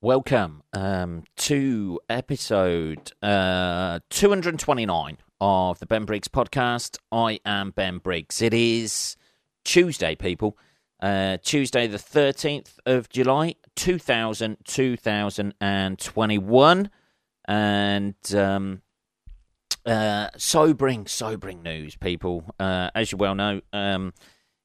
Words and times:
Welcome 0.00 0.62
um, 0.72 1.24
to 1.38 1.98
episode 2.08 3.10
uh, 3.20 3.98
229 4.10 5.18
of 5.40 5.80
the 5.80 5.86
Ben 5.86 6.04
Briggs 6.04 6.28
podcast. 6.28 6.98
I 7.10 7.40
am 7.44 7.72
Ben 7.72 7.98
Briggs. 7.98 8.40
It 8.40 8.54
is 8.54 9.16
Tuesday, 9.64 10.14
people. 10.14 10.56
Uh, 11.02 11.38
Tuesday, 11.42 11.88
the 11.88 11.98
13th 11.98 12.74
of 12.86 13.08
July, 13.08 13.56
2000, 13.74 14.58
2021. 14.64 16.90
And 17.48 18.34
um, 18.36 18.82
uh, 19.84 20.28
sobering, 20.36 21.08
sobering 21.08 21.64
news, 21.64 21.96
people. 21.96 22.44
Uh, 22.60 22.90
as 22.94 23.10
you 23.10 23.18
well 23.18 23.34
know, 23.34 23.62
um, 23.72 24.14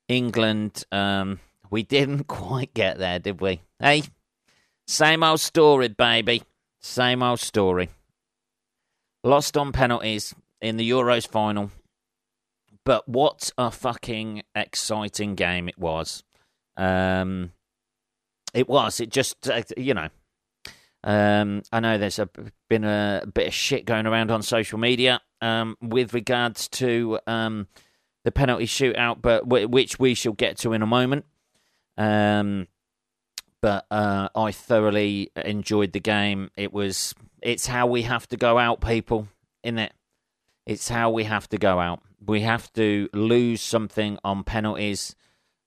England, 0.07 0.83
um, 0.91 1.39
we 1.71 1.81
didn't 1.97 2.25
quite 2.25 2.75
get 2.75 2.99
there, 2.99 3.17
did 3.17 3.41
we? 3.41 3.63
Hey, 3.79 4.03
same 4.87 5.23
old 5.23 5.39
story, 5.39 5.87
baby. 5.87 6.43
Same 6.79 7.23
old 7.23 7.39
story. 7.39 7.89
Lost 9.23 9.55
on 9.55 9.71
penalties 9.71 10.35
in 10.61 10.77
the 10.77 10.89
Euros 10.89 11.27
final. 11.27 11.71
But 12.85 13.07
what 13.07 13.51
a 13.57 13.71
fucking 13.71 14.43
exciting 14.53 15.35
game 15.35 15.69
it 15.69 15.79
was. 15.79 16.23
Um, 16.75 17.53
it 18.53 18.67
was. 18.67 18.99
It 18.99 19.09
just, 19.09 19.47
uh, 19.49 19.63
you 19.77 19.93
know. 19.93 20.09
Um, 21.05 21.63
I 21.71 21.79
know 21.79 21.97
there's 21.97 22.19
a, 22.19 22.29
been 22.69 22.83
a 22.85 23.23
bit 23.33 23.47
of 23.47 23.53
shit 23.53 23.85
going 23.85 24.05
around 24.05 24.31
on 24.31 24.41
social 24.41 24.79
media 24.79 25.21
um, 25.41 25.75
with 25.81 26.13
regards 26.13 26.69
to 26.69 27.19
um, 27.27 27.67
the 28.23 28.31
penalty 28.31 28.65
shootout, 28.65 29.21
but 29.21 29.43
w- 29.43 29.67
which 29.67 29.99
we 29.99 30.13
shall 30.13 30.33
get 30.33 30.57
to 30.59 30.73
in 30.73 30.81
a 30.81 30.87
moment. 30.87 31.25
Um, 31.97 32.67
but 33.63 33.85
uh, 33.89 34.27
I 34.35 34.51
thoroughly 34.51 35.31
enjoyed 35.37 35.93
the 35.93 36.01
game. 36.01 36.51
It 36.57 36.73
was 36.73 37.15
it's 37.41 37.65
how 37.65 37.87
we 37.87 38.01
have 38.01 38.27
to 38.27 38.37
go 38.37 38.59
out, 38.59 38.81
people, 38.81 39.29
in 39.63 39.79
it. 39.79 39.93
It's 40.65 40.89
how 40.89 41.11
we 41.11 41.23
have 41.23 41.47
to 41.47 41.57
go 41.57 41.79
out. 41.79 42.01
We 42.25 42.41
have 42.41 42.71
to 42.73 43.07
lose 43.13 43.61
something 43.61 44.19
on 44.21 44.43
penalties, 44.43 45.15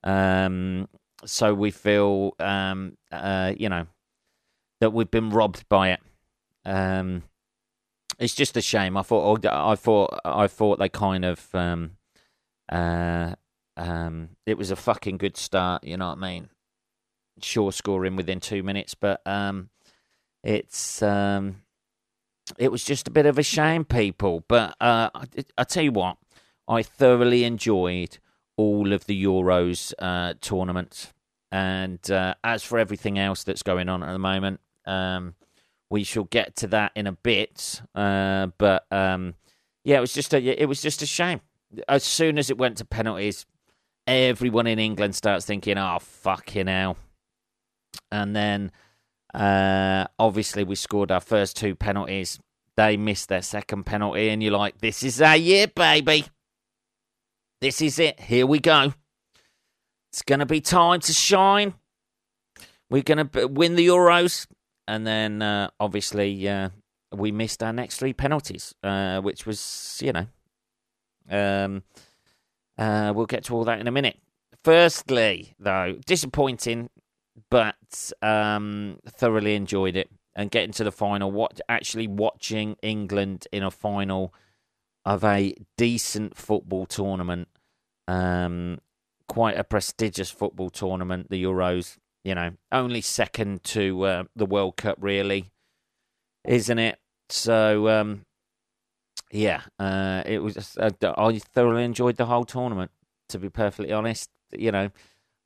um, 0.05 0.89
so 1.25 1.55
we 1.55 1.71
feel, 1.71 2.35
um, 2.39 2.99
uh, 3.11 3.55
you 3.57 3.71
know, 3.71 3.87
that 4.83 4.93
we've 4.93 5.11
been 5.11 5.31
robbed 5.31 5.67
by 5.71 5.93
it. 5.93 6.01
Um, 6.67 7.23
it's 8.19 8.35
just 8.35 8.59
a 8.59 8.63
shame. 8.63 8.99
I 8.99 9.03
thought, 9.03 9.47
I 9.47 9.75
thought, 9.75 10.21
I 10.23 10.47
thought 10.49 10.79
they 10.79 10.91
kind 10.91 11.25
of, 11.25 11.49
um, 11.55 11.93
uh, 12.71 13.37
um, 13.79 14.31
it 14.45 14.59
was 14.59 14.71
a 14.71 14.77
fucking 14.77 15.17
good 15.17 15.39
start. 15.39 15.83
You 15.83 15.97
know 15.97 16.09
what 16.09 16.19
I 16.19 16.21
mean? 16.21 16.49
Sure 17.41 17.73
scoring 17.73 18.17
within 18.17 18.41
two 18.41 18.63
minutes, 18.63 18.95
but 18.95 19.21
um, 19.27 19.71
it's 20.43 21.03
um, 21.03 21.63
it 22.59 22.71
was 22.71 22.85
just 22.85 23.09
a 23.09 23.11
bit 23.11 23.27
of 23.27 23.39
a 23.39 23.43
shame, 23.43 23.85
people. 23.85 24.45
But 24.49 24.71
uh, 24.81 25.11
I, 25.15 25.25
I 25.59 25.65
tell 25.65 25.83
you 25.83 25.93
what, 25.93 26.19
I 26.69 26.83
thoroughly 26.83 27.45
enjoyed 27.45 28.19
all 28.57 28.93
of 28.93 29.07
the 29.07 29.25
Euros 29.25 29.93
uh, 29.99 30.35
and 31.53 32.11
uh, 32.11 32.35
as 32.43 32.63
for 32.63 32.79
everything 32.79 33.19
else 33.19 33.45
that's 33.45 33.63
going 33.63 33.89
on 33.89 34.03
at 34.03 34.13
the 34.13 34.19
moment, 34.19 34.61
um, 34.87 35.35
we 35.91 36.05
shall 36.05 36.25
get 36.25 36.57
to 36.57 36.67
that 36.69 36.93
in 36.95 37.07
a 37.07 37.13
bit. 37.13 37.81
Uh, 37.95 38.49
but 38.59 38.87
um, 38.91 39.35
yeah, 39.85 39.99
it 39.99 40.01
was 40.01 40.13
just 40.13 40.35
a 40.35 40.43
it 40.43 40.67
was 40.67 40.83
just 40.83 41.03
a 41.03 41.07
shame. 41.07 41.41
As 41.89 42.05
soon 42.05 42.39
as 42.39 42.51
it 42.51 42.59
went 42.59 42.79
to 42.79 42.85
penalties, 42.85 43.47
everyone 44.07 44.67
in 44.67 44.79
England 44.79 45.15
starts 45.15 45.45
thinking, 45.45 45.79
"Oh 45.79 45.99
fucking 46.01 46.67
hell." 46.67 46.97
And 48.11 48.35
then 48.35 48.73
uh, 49.35 50.07
obviously 50.19 50.65
we 50.65 50.75
scored 50.75 51.11
our 51.11 51.21
first 51.21 51.57
two 51.57 51.75
penalties. 51.75 52.39
They 52.77 52.97
missed 52.97 53.29
their 53.29 53.43
second 53.43 53.85
penalty, 53.85 54.29
and 54.29 54.43
you're 54.43 54.53
like, 54.53 54.79
"This 54.79 55.03
is 55.03 55.21
our 55.21 55.37
year, 55.37 55.67
baby. 55.67 56.27
This 57.61 57.81
is 57.81 57.99
it. 57.99 58.21
Here 58.21 58.47
we 58.47 58.59
go. 58.59 58.93
It's 60.13 60.23
going 60.23 60.41
to 60.41 60.47
be 60.47 60.61
time 60.61 61.01
to 61.01 61.13
shine. 61.13 61.75
We're 62.91 63.03
going 63.03 63.29
to 63.29 63.47
win 63.49 63.77
the 63.77 63.87
Euros." 63.87 64.47
And 64.89 65.07
then 65.07 65.43
uh, 65.43 65.71
obviously 65.81 66.49
uh, 66.49 66.71
we 67.13 67.33
missed 67.33 67.63
our 67.63 67.73
next 67.73 67.99
three 67.99 68.13
penalties, 68.13 68.75
uh, 68.83 69.21
which 69.21 69.47
was, 69.47 70.01
you 70.03 70.13
know, 70.13 70.27
um, 71.29 71.83
uh, 72.79 73.13
we'll 73.15 73.27
get 73.27 73.45
to 73.45 73.55
all 73.55 73.65
that 73.65 73.81
in 73.81 73.89
a 73.89 73.93
minute. 73.93 74.19
Firstly, 74.63 75.55
though, 75.59 75.97
disappointing 76.07 76.91
but 77.51 78.13
um, 78.23 78.99
thoroughly 79.09 79.55
enjoyed 79.55 79.97
it 79.97 80.11
and 80.35 80.51
getting 80.51 80.73
to 80.73 80.85
the 80.85 80.93
final. 80.93 81.31
What 81.31 81.61
actually 81.69 82.07
watching 82.07 82.77
England 82.83 83.47
in 83.53 83.63
a 83.63 83.71
final 83.71 84.35
of 85.05 85.25
a 85.25 85.55
decent 85.79 86.37
football 86.37 86.87
tournament, 86.87 87.49
um, 88.09 88.79
quite 89.29 89.57
a 89.57 89.65
prestigious 89.65 90.31
football 90.31 90.71
tournament, 90.71 91.29
the 91.31 91.43
Euros. 91.43 91.97
You 92.25 92.35
know, 92.35 92.51
only 92.73 93.01
second 93.01 93.63
to 93.65 94.03
uh, 94.03 94.25
the 94.35 94.47
World 94.47 94.77
Cup, 94.77 94.99
really, 95.01 95.53
isn't 96.45 96.79
it? 96.79 96.99
So, 97.29 97.89
um, 97.89 98.25
yeah, 99.31 99.63
uh, 99.79 100.25
it 100.27 100.41
was. 100.41 100.77
Uh, 100.77 100.91
I 101.03 101.39
thoroughly 101.39 101.85
enjoyed 101.85 102.17
the 102.17 102.27
whole 102.27 102.45
tournament. 102.45 102.91
To 103.31 103.39
be 103.39 103.49
perfectly 103.49 103.93
honest, 103.93 104.31
you 104.57 104.73
know, 104.73 104.91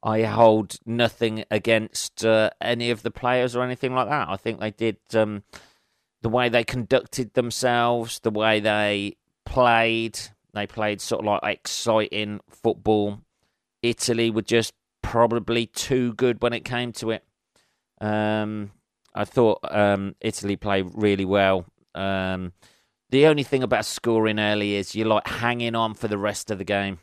I 0.02 0.22
hold 0.22 0.78
nothing 0.86 1.44
against 1.50 2.24
uh, 2.24 2.50
any 2.60 2.90
of 2.90 3.02
the 3.02 3.10
players 3.10 3.54
or 3.54 3.62
anything 3.62 3.94
like 3.94 4.08
that. 4.08 4.28
I 4.28 4.36
think 4.36 4.58
they 4.58 4.70
did 4.70 4.96
um, 5.14 5.42
the 6.22 6.30
way 6.30 6.48
they 6.48 6.64
conducted 6.64 7.34
themselves, 7.34 8.18
the 8.20 8.30
way 8.30 8.60
they 8.60 9.16
played. 9.44 10.18
They 10.54 10.66
played 10.66 11.00
sort 11.00 11.20
of 11.20 11.26
like 11.26 11.42
exciting 11.44 12.40
football. 12.48 13.20
Italy 13.82 14.30
were 14.30 14.42
just 14.42 14.72
probably 15.02 15.66
too 15.66 16.14
good 16.14 16.42
when 16.42 16.54
it 16.54 16.64
came 16.64 16.92
to 16.92 17.10
it. 17.10 17.24
Um, 18.00 18.72
I 19.14 19.24
thought 19.26 19.60
um, 19.70 20.14
Italy 20.20 20.56
played 20.56 20.90
really 20.94 21.26
well. 21.26 21.66
Um, 21.94 22.52
the 23.10 23.26
only 23.26 23.42
thing 23.42 23.62
about 23.62 23.84
scoring 23.84 24.38
early 24.38 24.76
is 24.76 24.94
you're 24.94 25.06
like 25.06 25.26
hanging 25.26 25.74
on 25.74 25.92
for 25.92 26.08
the 26.08 26.18
rest 26.18 26.50
of 26.50 26.58
the 26.58 26.64
game. 26.64 27.00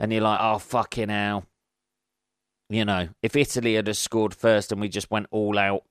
And 0.00 0.12
you're 0.12 0.22
like, 0.22 0.38
oh, 0.40 0.58
fucking 0.58 1.08
hell 1.10 1.47
you 2.68 2.84
know, 2.84 3.08
if 3.22 3.36
Italy 3.36 3.74
had 3.74 3.94
scored 3.96 4.34
first 4.34 4.72
and 4.72 4.80
we 4.80 4.88
just 4.88 5.10
went 5.10 5.26
all 5.30 5.58
out, 5.58 5.84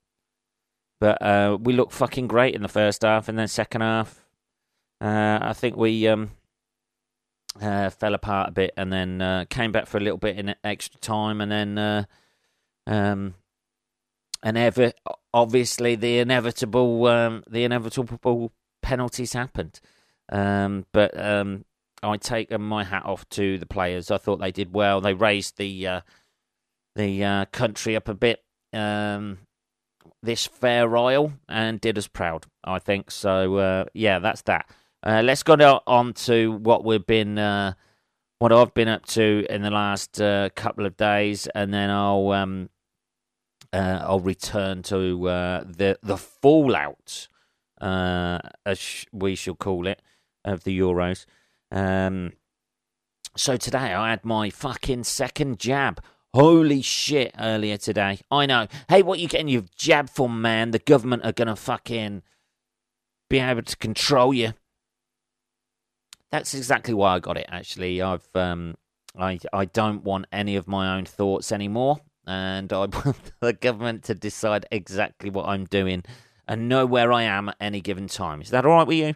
but 1.00 1.22
uh, 1.22 1.58
we 1.60 1.74
looked 1.74 1.94
fucking 1.94 2.28
great 2.28 2.56
in 2.56 2.62
the 2.62 2.68
first 2.68 3.04
half, 3.04 3.30
and 3.30 3.38
then 3.38 3.48
second 3.48 3.82
half, 3.82 4.24
uh, 5.02 5.40
I 5.42 5.54
think 5.54 5.76
we 5.76 6.08
um, 6.08 6.32
uh, 7.62 7.90
fell 7.90 8.14
apart 8.14 8.50
a 8.50 8.52
bit, 8.52 8.74
and 8.78 8.92
then 8.92 9.22
uh, 9.22 9.46
came 9.50 9.72
back 9.72 9.88
for 9.88 9.98
a 9.98 10.02
little 10.02 10.18
bit 10.18 10.38
in 10.38 10.56
extra 10.64 11.00
time, 11.00 11.42
and 11.42 11.52
then 11.52 11.78
uh, 11.78 12.04
um, 12.88 13.36
and 14.44 14.58
ever 14.58 14.92
obviously 15.34 15.96
the 15.96 16.20
inevitable 16.20 17.06
um, 17.08 17.44
the 17.50 17.64
inevitable 17.64 18.52
penalties 18.82 19.34
happened. 19.34 19.80
Um, 20.30 20.86
but 20.92 21.20
um, 21.20 21.66
I 22.02 22.18
take 22.18 22.58
my 22.58 22.84
hat 22.84 23.06
off 23.06 23.28
to 23.30 23.58
the 23.58 23.66
players. 23.66 24.12
I 24.12 24.18
thought 24.18 24.40
they 24.40 24.52
did 24.52 24.74
well. 24.74 25.02
They 25.02 25.14
raised 25.14 25.58
the 25.58 25.88
uh, 25.88 26.02
the 26.98 27.24
uh, 27.24 27.46
country 27.46 27.96
up 27.96 28.10
a 28.10 28.14
bit 28.14 28.44
um, 28.74 29.38
this 30.22 30.46
fair 30.46 30.98
isle 30.98 31.34
and 31.48 31.80
did 31.80 31.98
us 31.98 32.08
proud, 32.08 32.46
I 32.64 32.80
think. 32.80 33.12
So, 33.12 33.56
uh, 33.58 33.86
yeah, 33.94 34.20
that's 34.20 34.42
that. 34.44 34.70
Uh, 35.06 35.22
let's 35.24 35.44
go 35.44 35.54
on 35.88 36.14
to 36.14 36.52
what 36.54 36.84
we've 36.84 37.06
been, 37.06 37.38
uh, 37.38 37.74
what 38.40 38.52
I've 38.52 38.74
been 38.74 38.88
up 38.88 39.06
to 39.08 39.46
in 39.50 39.62
the 39.62 39.70
last 39.70 40.20
uh, 40.20 40.50
couple 40.56 40.86
of 40.86 40.98
days, 40.98 41.48
and 41.56 41.74
then 41.74 41.90
I'll 41.90 42.32
um, 42.32 42.70
uh, 43.72 44.00
I'll 44.02 44.20
return 44.20 44.82
to 44.84 45.20
the 45.66 45.98
the 46.02 46.18
fallout, 46.18 47.28
as 47.80 49.06
we 49.12 49.36
shall 49.36 49.56
call 49.56 49.88
it, 49.88 50.02
of 50.44 50.64
the 50.64 50.78
Euros. 50.78 51.26
Um, 51.72 52.34
so 53.36 53.56
today 53.56 53.94
I 53.94 54.10
had 54.10 54.26
my 54.26 54.50
fucking 54.50 55.04
second 55.04 55.60
jab. 55.60 56.02
Holy 56.38 56.84
shit, 56.84 57.34
earlier 57.40 57.78
today. 57.78 58.20
I 58.30 58.46
know. 58.46 58.68
Hey, 58.90 59.02
what 59.02 59.18
you 59.18 59.28
getting 59.28 59.48
your 59.48 59.64
jab 59.76 60.08
for, 60.08 60.30
man? 60.30 60.70
The 60.70 60.78
government 60.78 61.26
are 61.26 61.32
going 61.32 61.48
to 61.48 61.56
fucking 61.56 62.22
be 63.28 63.40
able 63.40 63.64
to 63.64 63.76
control 63.78 64.36
you. 64.36 64.54
That's 66.30 66.54
exactly 66.54 66.94
why 66.94 67.16
I 67.16 67.20
got 67.20 67.38
it, 67.38 67.48
actually. 67.50 68.04
I've, 68.04 68.28
um, 68.36 68.76
I, 69.18 69.40
I 69.52 69.66
don't 69.66 70.04
want 70.04 70.28
any 70.32 70.58
of 70.58 70.68
my 70.68 70.96
own 70.96 71.06
thoughts 71.06 71.52
anymore. 71.52 72.02
And 72.28 72.72
I 72.72 72.78
want 72.86 73.32
the 73.40 73.54
government 73.54 74.04
to 74.04 74.14
decide 74.14 74.68
exactly 74.72 75.32
what 75.32 75.48
I'm 75.48 75.66
doing 75.66 76.04
and 76.48 76.70
know 76.70 76.86
where 76.86 77.12
I 77.12 77.24
am 77.24 77.50
at 77.50 77.56
any 77.60 77.82
given 77.82 78.06
time. 78.06 78.42
Is 78.42 78.52
that 78.52 78.64
all 78.64 78.74
right 78.74 78.86
with 78.86 78.98
you? 78.98 79.16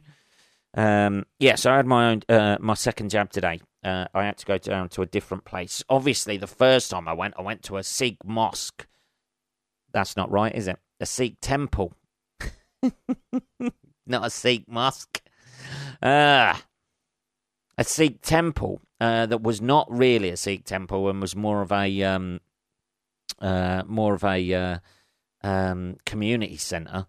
Um, 0.73 1.27
yeah, 1.37 1.53
so 1.53 1.71
I 1.71 1.75
had 1.75 1.85
my 1.85 2.09
own, 2.09 2.23
uh, 2.27 2.57
my 2.59 2.73
second 2.73 3.11
jab 3.11 3.31
today 3.31 3.61
uh, 3.83 4.05
I 4.13 4.25
had 4.25 4.37
to 4.37 4.45
go 4.45 4.57
down 4.57 4.89
to 4.89 5.01
a 5.01 5.05
different 5.05 5.45
place. 5.45 5.83
Obviously, 5.89 6.37
the 6.37 6.47
first 6.47 6.91
time 6.91 7.07
I 7.07 7.13
went, 7.13 7.35
I 7.37 7.41
went 7.41 7.63
to 7.63 7.77
a 7.77 7.83
Sikh 7.83 8.17
mosque. 8.25 8.87
That's 9.91 10.15
not 10.15 10.31
right, 10.31 10.55
is 10.55 10.67
it? 10.67 10.79
a 11.01 11.05
Sikh 11.05 11.37
temple, 11.41 11.93
not 14.05 14.25
a 14.25 14.29
Sikh 14.29 14.69
mosque. 14.69 15.19
Uh, 16.01 16.55
a 17.77 17.83
Sikh 17.83 18.21
temple 18.21 18.81
uh, 18.99 19.25
that 19.25 19.41
was 19.41 19.59
not 19.59 19.87
really 19.91 20.29
a 20.29 20.37
Sikh 20.37 20.63
temple 20.63 21.09
and 21.09 21.19
was 21.19 21.35
more 21.35 21.61
of 21.63 21.71
a 21.71 22.03
um, 22.03 22.39
uh, 23.39 23.81
more 23.87 24.13
of 24.13 24.23
a 24.23 24.53
uh, 24.53 24.77
um, 25.43 25.97
community 26.05 26.57
centre. 26.57 27.07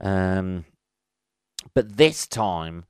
Um, 0.00 0.66
but 1.74 1.96
this 1.96 2.26
time, 2.26 2.84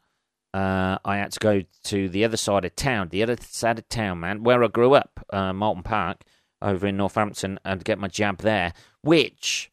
uh, 0.52 0.98
I 1.04 1.18
had 1.18 1.32
to 1.32 1.40
go 1.40 1.62
to 1.84 2.08
the 2.08 2.24
other 2.24 2.36
side 2.36 2.64
of 2.64 2.74
town, 2.74 3.08
the 3.10 3.22
other 3.22 3.36
side 3.40 3.78
of 3.78 3.88
town, 3.88 4.20
man, 4.20 4.42
where 4.42 4.64
I 4.64 4.68
grew 4.68 4.94
up, 4.94 5.24
uh, 5.32 5.52
Moulton 5.52 5.82
Park, 5.82 6.22
over 6.60 6.86
in 6.86 6.96
Northampton, 6.96 7.58
and 7.64 7.84
get 7.84 7.98
my 7.98 8.08
jab 8.08 8.38
there, 8.38 8.72
which 9.02 9.70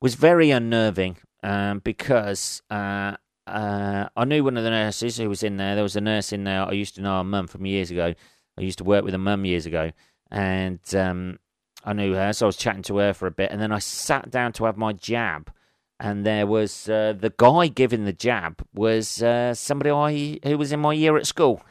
was 0.00 0.14
very 0.14 0.50
unnerving 0.50 1.16
um, 1.42 1.80
because 1.80 2.62
uh, 2.70 3.16
uh, 3.46 4.08
I 4.16 4.24
knew 4.24 4.44
one 4.44 4.56
of 4.56 4.64
the 4.64 4.70
nurses 4.70 5.16
who 5.16 5.28
was 5.28 5.42
in 5.42 5.56
there. 5.56 5.74
There 5.74 5.82
was 5.82 5.96
a 5.96 6.00
nurse 6.00 6.32
in 6.32 6.44
there 6.44 6.62
I 6.62 6.72
used 6.72 6.94
to 6.96 7.02
know 7.02 7.20
a 7.20 7.24
mum 7.24 7.46
from 7.46 7.66
years 7.66 7.90
ago. 7.90 8.14
I 8.58 8.60
used 8.60 8.78
to 8.78 8.84
work 8.84 9.04
with 9.04 9.14
a 9.14 9.18
mum 9.18 9.44
years 9.44 9.66
ago, 9.66 9.92
and 10.30 10.80
um, 10.94 11.38
I 11.84 11.92
knew 11.92 12.14
her, 12.14 12.32
so 12.32 12.46
I 12.46 12.48
was 12.48 12.56
chatting 12.56 12.82
to 12.84 12.96
her 12.98 13.12
for 13.12 13.26
a 13.26 13.30
bit, 13.30 13.50
and 13.50 13.60
then 13.60 13.72
I 13.72 13.78
sat 13.78 14.30
down 14.30 14.52
to 14.54 14.64
have 14.64 14.76
my 14.76 14.92
jab, 14.92 15.50
and 15.98 16.26
there 16.26 16.46
was 16.46 16.88
uh, 16.88 17.14
the 17.18 17.32
guy 17.36 17.68
giving 17.68 18.04
the 18.04 18.12
jab 18.12 18.62
was 18.74 19.22
uh, 19.22 19.54
somebody 19.54 19.90
I 19.90 20.38
who 20.46 20.58
was 20.58 20.72
in 20.72 20.80
my 20.80 20.92
year 20.92 21.16
at 21.16 21.26
school. 21.26 21.62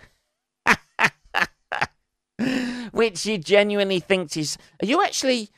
Which 2.92 3.26
you 3.26 3.38
genuinely 3.38 4.00
think 4.00 4.36
is. 4.38 4.58
Are 4.82 4.86
you 4.86 5.04
actually. 5.04 5.50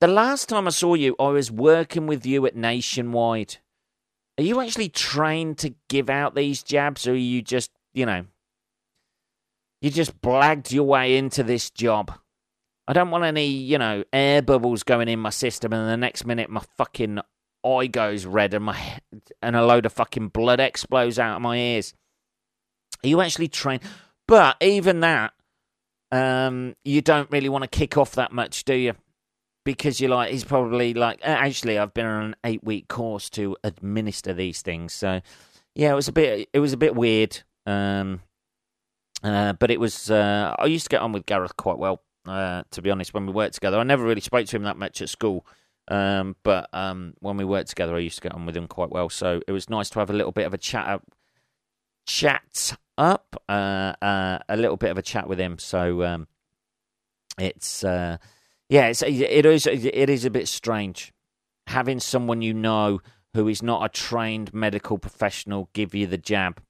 The 0.00 0.08
last 0.08 0.48
time 0.48 0.66
I 0.66 0.70
saw 0.70 0.94
you, 0.94 1.14
I 1.18 1.28
was 1.28 1.50
working 1.50 2.06
with 2.06 2.26
you 2.26 2.44
at 2.44 2.56
Nationwide. 2.56 3.56
Are 4.36 4.42
you 4.42 4.60
actually 4.60 4.88
trained 4.90 5.56
to 5.58 5.74
give 5.88 6.10
out 6.10 6.34
these 6.34 6.62
jabs, 6.62 7.06
or 7.06 7.12
are 7.12 7.16
you 7.16 7.40
just, 7.40 7.70
you 7.94 8.04
know, 8.04 8.26
you 9.80 9.90
just 9.90 10.20
blagged 10.20 10.72
your 10.72 10.84
way 10.84 11.16
into 11.16 11.42
this 11.42 11.70
job? 11.70 12.12
I 12.86 12.92
don't 12.92 13.10
want 13.10 13.24
any, 13.24 13.46
you 13.46 13.78
know, 13.78 14.04
air 14.12 14.42
bubbles 14.42 14.82
going 14.82 15.08
in 15.08 15.20
my 15.20 15.30
system, 15.30 15.72
and 15.72 15.88
the 15.88 15.96
next 15.96 16.26
minute 16.26 16.50
my 16.50 16.62
fucking 16.76 17.20
eye 17.64 17.86
goes 17.86 18.26
red 18.26 18.54
and 18.54 18.64
my 18.64 18.98
and 19.42 19.56
a 19.56 19.64
load 19.64 19.86
of 19.86 19.92
fucking 19.92 20.28
blood 20.28 20.60
explodes 20.60 21.18
out 21.18 21.36
of 21.36 21.42
my 21.42 21.56
ears. 21.56 21.94
Are 23.02 23.08
you 23.08 23.20
actually 23.20 23.48
trained? 23.48 23.82
But 24.26 24.56
even 24.60 25.00
that, 25.00 25.32
um, 26.10 26.74
you 26.84 27.02
don't 27.02 27.30
really 27.30 27.48
want 27.48 27.62
to 27.62 27.68
kick 27.68 27.98
off 27.98 28.12
that 28.12 28.32
much, 28.32 28.64
do 28.64 28.74
you? 28.74 28.94
Because 29.64 30.00
you're 30.00 30.10
like, 30.10 30.30
he's 30.30 30.44
probably 30.44 30.94
like, 30.94 31.20
actually, 31.22 31.78
I've 31.78 31.94
been 31.94 32.06
on 32.06 32.24
an 32.24 32.36
eight 32.44 32.64
week 32.64 32.88
course 32.88 33.28
to 33.30 33.56
administer 33.64 34.32
these 34.32 34.62
things. 34.62 34.92
So, 34.92 35.20
yeah, 35.74 35.92
it 35.92 35.94
was 35.94 36.08
a 36.08 36.12
bit, 36.12 36.48
it 36.52 36.60
was 36.60 36.72
a 36.72 36.78
bit 36.78 36.94
weird. 36.94 37.42
Um, 37.66 38.20
uh, 39.22 39.54
but 39.54 39.70
it 39.70 39.80
was, 39.80 40.10
uh, 40.10 40.54
I 40.58 40.66
used 40.66 40.84
to 40.86 40.90
get 40.90 41.02
on 41.02 41.12
with 41.12 41.26
Gareth 41.26 41.56
quite 41.56 41.78
well 41.78 42.02
uh, 42.26 42.62
to 42.70 42.82
be 42.82 42.90
honest, 42.90 43.14
when 43.14 43.26
we 43.26 43.32
worked 43.32 43.54
together. 43.54 43.78
I 43.78 43.82
never 43.82 44.04
really 44.04 44.20
spoke 44.20 44.46
to 44.46 44.56
him 44.56 44.62
that 44.64 44.76
much 44.76 45.02
at 45.02 45.08
school, 45.08 45.46
um, 45.88 46.36
but 46.42 46.68
um, 46.72 47.14
when 47.20 47.36
we 47.36 47.44
worked 47.44 47.68
together, 47.68 47.94
I 47.94 48.00
used 48.00 48.16
to 48.16 48.22
get 48.22 48.34
on 48.34 48.46
with 48.46 48.56
him 48.56 48.66
quite 48.66 48.90
well. 48.90 49.08
So 49.10 49.40
it 49.46 49.52
was 49.52 49.68
nice 49.68 49.90
to 49.90 49.98
have 49.98 50.10
a 50.10 50.14
little 50.14 50.32
bit 50.32 50.46
of 50.46 50.54
a 50.54 50.58
chat 50.58 50.86
up, 50.86 51.02
chat 52.06 52.76
up, 52.96 53.42
uh, 53.48 53.94
uh, 54.02 54.38
a 54.48 54.56
little 54.56 54.76
bit 54.76 54.90
of 54.90 54.98
a 54.98 55.02
chat 55.02 55.28
with 55.28 55.38
him. 55.38 55.58
So 55.58 56.02
um, 56.04 56.28
it's 57.38 57.84
uh, 57.84 58.18
yeah, 58.68 58.86
it's, 58.86 59.02
it 59.02 59.46
is 59.46 59.66
it 59.66 60.10
is 60.10 60.24
a 60.24 60.30
bit 60.30 60.48
strange 60.48 61.12
having 61.66 61.98
someone 61.98 62.42
you 62.42 62.52
know 62.52 63.00
who 63.32 63.48
is 63.48 63.62
not 63.62 63.84
a 63.84 63.88
trained 63.88 64.52
medical 64.52 64.98
professional 64.98 65.70
give 65.72 65.94
you 65.94 66.06
the 66.06 66.18
jab. 66.18 66.60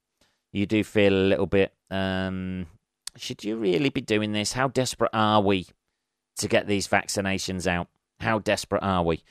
You 0.51 0.65
do 0.65 0.83
feel 0.83 1.13
a 1.13 1.27
little 1.27 1.47
bit 1.47 1.73
um, 1.91 2.67
should 3.17 3.43
you 3.43 3.55
really 3.55 3.89
be 3.89 4.01
doing 4.01 4.31
this? 4.31 4.53
How 4.53 4.67
desperate 4.67 5.11
are 5.13 5.41
we 5.41 5.67
to 6.37 6.47
get 6.47 6.67
these 6.67 6.87
vaccinations 6.87 7.67
out? 7.67 7.87
How 8.19 8.39
desperate 8.39 8.83
are 8.83 9.03
we? 9.03 9.23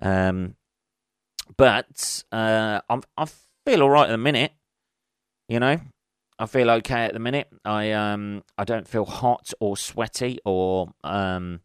Um, 0.00 0.56
but 1.56 2.22
uh, 2.32 2.80
I'm, 2.88 3.02
I 3.16 3.26
feel 3.64 3.82
all 3.82 3.90
right 3.90 4.08
at 4.08 4.12
the 4.12 4.18
minute. 4.18 4.52
You 5.48 5.60
know, 5.60 5.78
I 6.38 6.46
feel 6.46 6.70
okay 6.70 7.04
at 7.04 7.12
the 7.12 7.20
minute. 7.20 7.48
I 7.64 7.92
um 7.92 8.42
I 8.58 8.64
don't 8.64 8.88
feel 8.88 9.04
hot 9.04 9.52
or 9.60 9.76
sweaty 9.76 10.38
or 10.44 10.92
um 11.04 11.60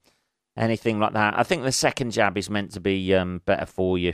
anything 0.56 1.00
like 1.00 1.14
that. 1.14 1.38
I 1.38 1.44
think 1.44 1.64
the 1.64 1.72
second 1.72 2.12
jab 2.12 2.38
is 2.38 2.50
meant 2.50 2.72
to 2.74 2.80
be 2.80 3.16
um 3.16 3.42
better 3.46 3.66
for 3.66 3.98
you, 3.98 4.14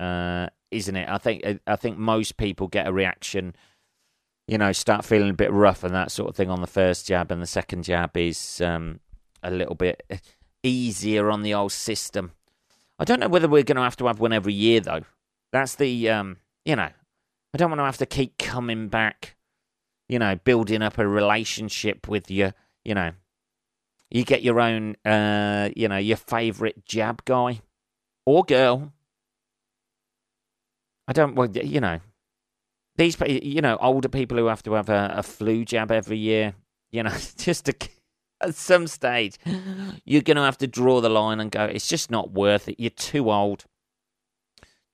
uh, 0.00 0.48
isn't 0.70 0.96
it? 0.96 1.08
I 1.08 1.18
think 1.18 1.60
I 1.66 1.76
think 1.76 1.98
most 1.98 2.38
people 2.38 2.68
get 2.68 2.86
a 2.86 2.92
reaction 2.92 3.54
you 4.48 4.58
know, 4.58 4.72
start 4.72 5.04
feeling 5.04 5.30
a 5.30 5.34
bit 5.34 5.52
rough 5.52 5.82
and 5.82 5.94
that 5.94 6.10
sort 6.10 6.28
of 6.28 6.36
thing 6.36 6.50
on 6.50 6.60
the 6.60 6.66
first 6.66 7.06
jab, 7.06 7.30
and 7.30 7.42
the 7.42 7.46
second 7.46 7.82
jab 7.82 8.16
is 8.16 8.60
um, 8.60 9.00
a 9.42 9.50
little 9.50 9.74
bit 9.74 10.02
easier 10.70 11.30
on 11.30 11.42
the 11.42 11.54
old 11.54 11.72
system. 11.72 12.32
I 12.98 13.04
don't 13.04 13.20
know 13.20 13.28
whether 13.28 13.48
we're 13.48 13.62
going 13.62 13.76
to 13.76 13.82
have 13.82 13.96
to 13.96 14.06
have 14.06 14.20
one 14.20 14.32
every 14.32 14.54
year, 14.54 14.80
though. 14.80 15.02
That's 15.52 15.74
the, 15.74 16.10
um, 16.10 16.38
you 16.64 16.76
know, 16.76 16.88
I 17.54 17.58
don't 17.58 17.70
want 17.70 17.80
to 17.80 17.84
have 17.84 17.98
to 17.98 18.06
keep 18.06 18.38
coming 18.38 18.88
back, 18.88 19.36
you 20.08 20.18
know, 20.18 20.36
building 20.36 20.82
up 20.82 20.98
a 20.98 21.06
relationship 21.06 22.08
with 22.08 22.30
you, 22.30 22.52
you 22.84 22.94
know. 22.94 23.12
You 24.10 24.24
get 24.24 24.42
your 24.42 24.60
own, 24.60 24.96
uh, 25.04 25.70
you 25.74 25.88
know, 25.88 25.96
your 25.96 26.16
favourite 26.16 26.84
jab 26.84 27.24
guy 27.24 27.60
or 28.24 28.44
girl. 28.44 28.92
I 31.08 31.12
don't, 31.12 31.34
well, 31.34 31.50
you 31.50 31.80
know, 31.80 32.00
these, 32.96 33.16
you 33.26 33.60
know, 33.60 33.76
older 33.80 34.08
people 34.08 34.38
who 34.38 34.46
have 34.46 34.62
to 34.64 34.72
have 34.72 34.88
a, 34.88 35.14
a 35.16 35.22
flu 35.22 35.64
jab 35.64 35.90
every 35.90 36.18
year, 36.18 36.54
you 36.90 37.02
know, 37.02 37.14
just 37.36 37.66
to, 37.66 37.74
at 38.40 38.54
some 38.54 38.86
stage, 38.86 39.36
you're 40.04 40.22
going 40.22 40.36
to 40.36 40.42
have 40.42 40.58
to 40.58 40.66
draw 40.66 41.00
the 41.00 41.08
line 41.08 41.40
and 41.40 41.50
go, 41.50 41.64
it's 41.64 41.88
just 41.88 42.10
not 42.10 42.32
worth 42.32 42.68
it. 42.68 42.76
You're 42.78 42.90
too 42.90 43.30
old. 43.30 43.64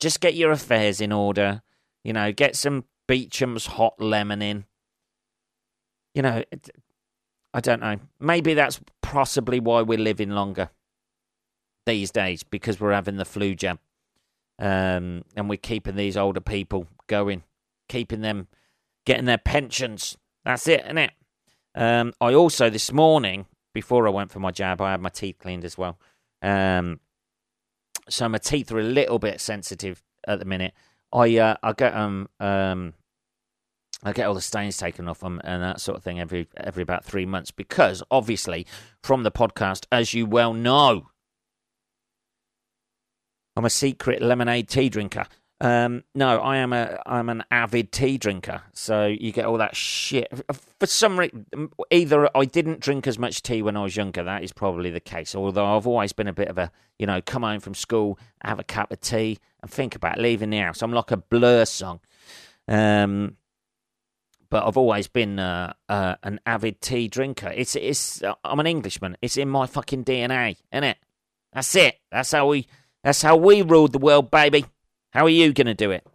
Just 0.01 0.21
get 0.21 0.35
your 0.35 0.51
affairs 0.51 1.01
in 1.01 1.13
order. 1.13 1.63
You 2.05 2.13
know, 2.13 2.33
get 2.33 2.57
some 2.57 2.85
Beecham's 3.07 3.67
hot 3.67 4.01
lemon 4.01 4.43
in. 4.43 4.65
You 6.15 6.23
know, 6.23 6.43
I 7.55 7.61
don't 7.61 7.81
know. 7.81 7.97
Maybe 8.21 8.55
that's 8.55 8.81
possibly 9.01 9.61
why 9.61 9.83
we're 9.83 9.99
living 9.99 10.31
longer 10.31 10.71
these 11.87 12.11
days 12.11 12.43
because 12.43 12.81
we're 12.81 12.93
having 12.93 13.17
the 13.17 13.25
flu 13.25 13.55
jab. 13.55 13.79
Um, 14.59 15.25
and 15.35 15.49
we're 15.49 15.57
keeping 15.57 15.97
these 15.97 16.17
older 16.17 16.41
people 16.41 16.87
going 17.09 17.43
keeping 17.93 18.23
them 18.23 18.49
getting 19.05 19.27
their 19.27 19.39
pensions. 19.39 20.17
That's 20.45 20.67
it, 20.67 20.81
isn't 20.85 20.99
it? 20.99 21.13
Um, 21.75 22.13
I 22.21 22.35
also 22.35 22.71
this 22.71 22.93
morning, 22.93 23.47
before 23.73 24.07
I 24.07 24.11
went 24.11 24.31
for 24.31 24.41
my 24.41 24.51
jab, 24.51 24.81
I 24.81 24.91
had 24.91 25.01
my 25.01 25.09
teeth 25.09 25.39
cleaned 25.39 25.65
as 25.65 25.79
well. 25.79 25.99
Um, 26.43 27.01
so 28.09 28.29
my 28.29 28.39
teeth 28.39 28.71
are 28.73 28.81
a 28.81 28.85
little 28.85 29.19
bit 29.19 29.41
sensitive 29.41 30.03
at 30.27 30.39
the 30.39 30.45
minute. 30.45 30.75
I 31.13 31.37
uh, 31.39 31.57
I 31.63 31.73
get 31.73 31.95
um 31.95 32.29
um 32.41 32.95
I 34.03 34.13
get 34.13 34.27
all 34.27 34.35
the 34.35 34.41
stains 34.41 34.77
taken 34.77 35.09
off 35.09 35.21
them 35.21 35.41
and 35.45 35.63
that 35.63 35.81
sort 35.81 35.97
of 35.97 36.03
thing 36.03 36.19
every 36.19 36.49
every 36.57 36.83
about 36.83 37.05
three 37.05 37.27
months 37.27 37.51
because 37.51 38.03
obviously 38.11 38.67
from 39.03 39.23
the 39.23 39.31
podcast, 39.31 39.87
as 39.93 40.15
you 40.15 40.27
well 40.27 40.53
know, 40.55 41.09
I'm 43.57 43.65
a 43.65 43.71
secret 43.71 44.23
lemonade 44.23 44.69
tea 44.69 44.89
drinker. 44.89 45.27
Um, 45.63 46.03
no, 46.13 46.41
I 46.41 46.57
am 46.57 46.73
a 46.73 46.99
I'm 47.07 47.29
an 47.29 47.45
avid 47.53 47.93
tea 47.93 48.19
drinker, 48.19 48.63
so 48.73 49.07
you 49.07 49.31
get 49.31 49.45
all 49.45 49.59
that 49.59 49.77
shit. 49.77 50.29
For 50.81 50.87
some 50.87 51.17
reason, 51.17 51.47
either 51.89 52.29
I 52.37 52.47
didn't 52.47 52.81
drink 52.81 53.07
as 53.07 53.17
much 53.17 53.43
tea 53.43 53.63
when 53.63 53.77
I 53.77 53.85
was 53.85 53.97
younger. 53.97 54.25
That 54.25 54.43
is 54.43 54.53
probably 54.53 54.91
the 54.91 54.99
case. 54.99 55.37
Although 55.37 55.77
I've 55.77 55.87
always 55.87 56.13
been 56.13 56.27
a 56.27 56.33
bit 56.33 56.49
of 56.49 56.59
a 56.59 56.73
you 56.99 57.07
know 57.07 57.23
come 57.23 57.45
home 57.45 57.61
from 57.61 57.75
school, 57.75 58.19
have 58.43 58.59
a 58.59 58.65
cup 58.65 58.91
of 58.91 59.01
tea, 59.01 59.39
and 59.63 59.71
think 59.71 59.95
about 59.95 60.19
leaving 60.19 60.51
the 60.51 60.59
house. 60.59 60.83
I'm 60.83 60.93
like 60.93 61.13
a 61.13 61.17
Blur 61.17 61.65
song. 61.65 62.01
Um, 62.67 63.37
but 64.51 64.67
I've 64.67 64.77
always 64.77 65.07
been 65.07 65.39
uh, 65.39 65.75
uh, 65.89 66.17
an 66.25 66.41
avid 66.45 66.81
tea 66.81 67.07
drinker. 67.07 67.53
It's 67.55 67.77
it's 67.77 68.21
uh, 68.21 68.35
I'm 68.43 68.59
an 68.59 68.67
Englishman. 68.67 69.17
It's 69.23 69.37
in 69.37 69.49
my 69.49 69.67
fucking 69.67 70.07
DNA, 70.07 70.57
isn't 70.73 70.83
it? 70.83 70.99
That's 71.53 71.73
it. 71.77 72.01
That's 72.11 72.33
how 72.33 72.49
we 72.49 72.67
that's 73.05 73.23
how 73.23 73.37
we 73.37 73.63
ruled 73.63 73.93
the 73.93 73.99
world, 74.01 74.29
baby. 74.29 74.65
How 75.13 75.25
are 75.25 75.31
you 75.31 75.53
going 75.53 75.67
to 75.67 75.75
do 75.75 75.91
it? 75.91 76.07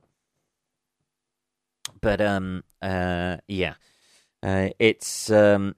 But 2.01 2.19
um, 2.21 2.63
uh, 2.81 3.37
yeah, 3.47 3.75
uh, 4.43 4.69
it's 4.79 5.29
um, 5.31 5.75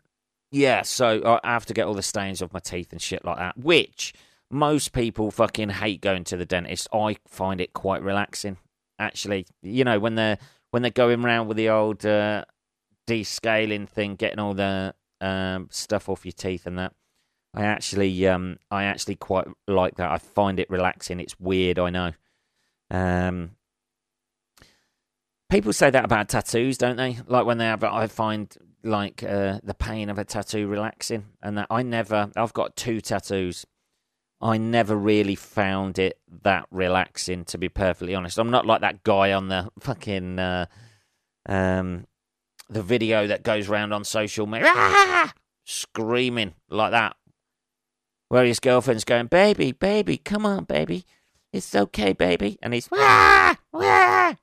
yeah. 0.52 0.82
So 0.82 1.40
I 1.44 1.52
have 1.52 1.66
to 1.68 1.74
get 1.74 1.86
all 1.86 1.94
the 1.94 2.02
stains 2.02 2.42
off 2.42 2.54
my 2.54 2.60
teeth 2.60 2.92
and 2.92 3.02
shit 3.02 3.24
like 3.24 3.38
that, 3.38 3.58
which 3.58 4.14
most 4.50 4.94
people 4.94 5.32
fucking 5.32 5.70
hate 5.70 6.02
going 6.02 6.24
to 6.26 6.38
the 6.38 6.46
dentist. 6.46 6.88
I 6.94 7.18
find 7.28 7.62
it 7.62 7.74
quite 7.74 8.02
relaxing, 8.02 8.58
actually. 8.98 9.48
You 9.62 9.84
know, 9.84 10.00
when 10.00 10.16
they're 10.16 10.38
when 10.72 10.82
they're 10.82 10.92
going 10.92 11.24
around 11.24 11.48
with 11.48 11.58
the 11.58 11.70
old 11.70 12.06
uh, 12.06 12.46
descaling 13.08 13.88
thing, 13.88 14.16
getting 14.16 14.40
all 14.40 14.54
the 14.54 14.94
um, 15.22 15.68
stuff 15.72 16.10
off 16.10 16.26
your 16.26 16.34
teeth 16.34 16.66
and 16.66 16.78
that. 16.80 16.94
I 17.52 17.64
actually, 17.66 18.28
um, 18.28 18.58
I 18.70 18.84
actually 18.84 19.16
quite 19.16 19.48
like 19.68 19.96
that. 19.96 20.12
I 20.12 20.20
find 20.20 20.60
it 20.60 20.70
relaxing. 20.70 21.20
It's 21.20 21.40
weird, 21.40 21.80
I 21.80 21.90
know. 21.90 22.12
Um, 22.92 23.52
people 25.50 25.74
say 25.74 25.90
that 25.90 26.06
about 26.06 26.30
tattoos, 26.30 26.78
don't 26.78 26.98
they? 26.98 27.18
Like 27.28 27.46
when 27.46 27.58
they 27.58 27.66
have, 27.66 27.84
I 27.84 28.08
find 28.08 28.56
like 28.84 29.24
uh, 29.24 29.60
the 29.64 29.74
pain 29.74 30.10
of 30.10 30.18
a 30.18 30.24
tattoo 30.24 30.68
relaxing, 30.68 31.26
and 31.42 31.58
that 31.58 31.68
I 31.70 31.84
never. 31.84 32.32
I've 32.36 32.54
got 32.54 32.76
two 32.76 33.02
tattoos. 33.02 33.66
I 34.42 34.58
never 34.58 34.96
really 34.96 35.36
found 35.36 36.00
it 36.00 36.18
that 36.44 36.66
relaxing, 36.72 37.44
to 37.46 37.58
be 37.58 37.68
perfectly 37.68 38.16
honest. 38.16 38.38
I'm 38.38 38.52
not 38.52 38.66
like 38.66 38.82
that 38.82 39.04
guy 39.04 39.34
on 39.34 39.50
the 39.50 39.70
fucking 39.82 40.40
uh, 40.40 40.66
um, 41.46 42.06
the 42.70 42.84
video 42.84 43.28
that 43.28 43.44
goes 43.44 43.68
around 43.68 43.92
on 43.92 44.04
social 44.04 44.48
media, 44.48 44.72
ah! 44.74 45.34
screaming 45.66 46.54
like 46.70 46.92
that, 46.92 47.18
where 48.30 48.46
his 48.46 48.62
girlfriend's 48.62 49.04
going, 49.04 49.28
"Baby, 49.28 49.74
baby, 49.74 50.18
come 50.18 50.46
on, 50.46 50.64
baby, 50.64 51.06
it's 51.54 51.74
okay, 51.76 52.14
baby," 52.14 52.58
and 52.62 52.74
he's, 52.74 52.90
ah! 52.94 53.58
Ah! 53.74 54.36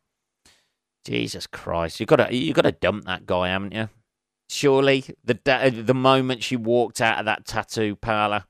Jesus 1.04 1.46
Christ, 1.46 2.00
you 2.00 2.06
got 2.06 2.16
to 2.16 2.34
you 2.34 2.52
got 2.52 2.62
to 2.62 2.72
dump 2.72 3.04
that 3.04 3.26
guy, 3.26 3.48
haven't 3.48 3.72
you? 3.72 3.88
Surely 4.48 5.04
the 5.24 5.38
the 5.84 5.94
moment 5.94 6.42
she 6.42 6.56
walked 6.56 7.00
out 7.00 7.18
of 7.18 7.24
that 7.26 7.46
tattoo 7.46 7.96
parlor 7.96 8.44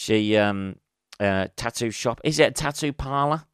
she 0.00 0.34
um 0.38 0.76
uh, 1.20 1.48
tattoo 1.56 1.90
shop. 1.90 2.22
Is 2.24 2.38
it 2.38 2.48
a 2.48 2.52
tattoo 2.52 2.94
parlor? 2.94 3.44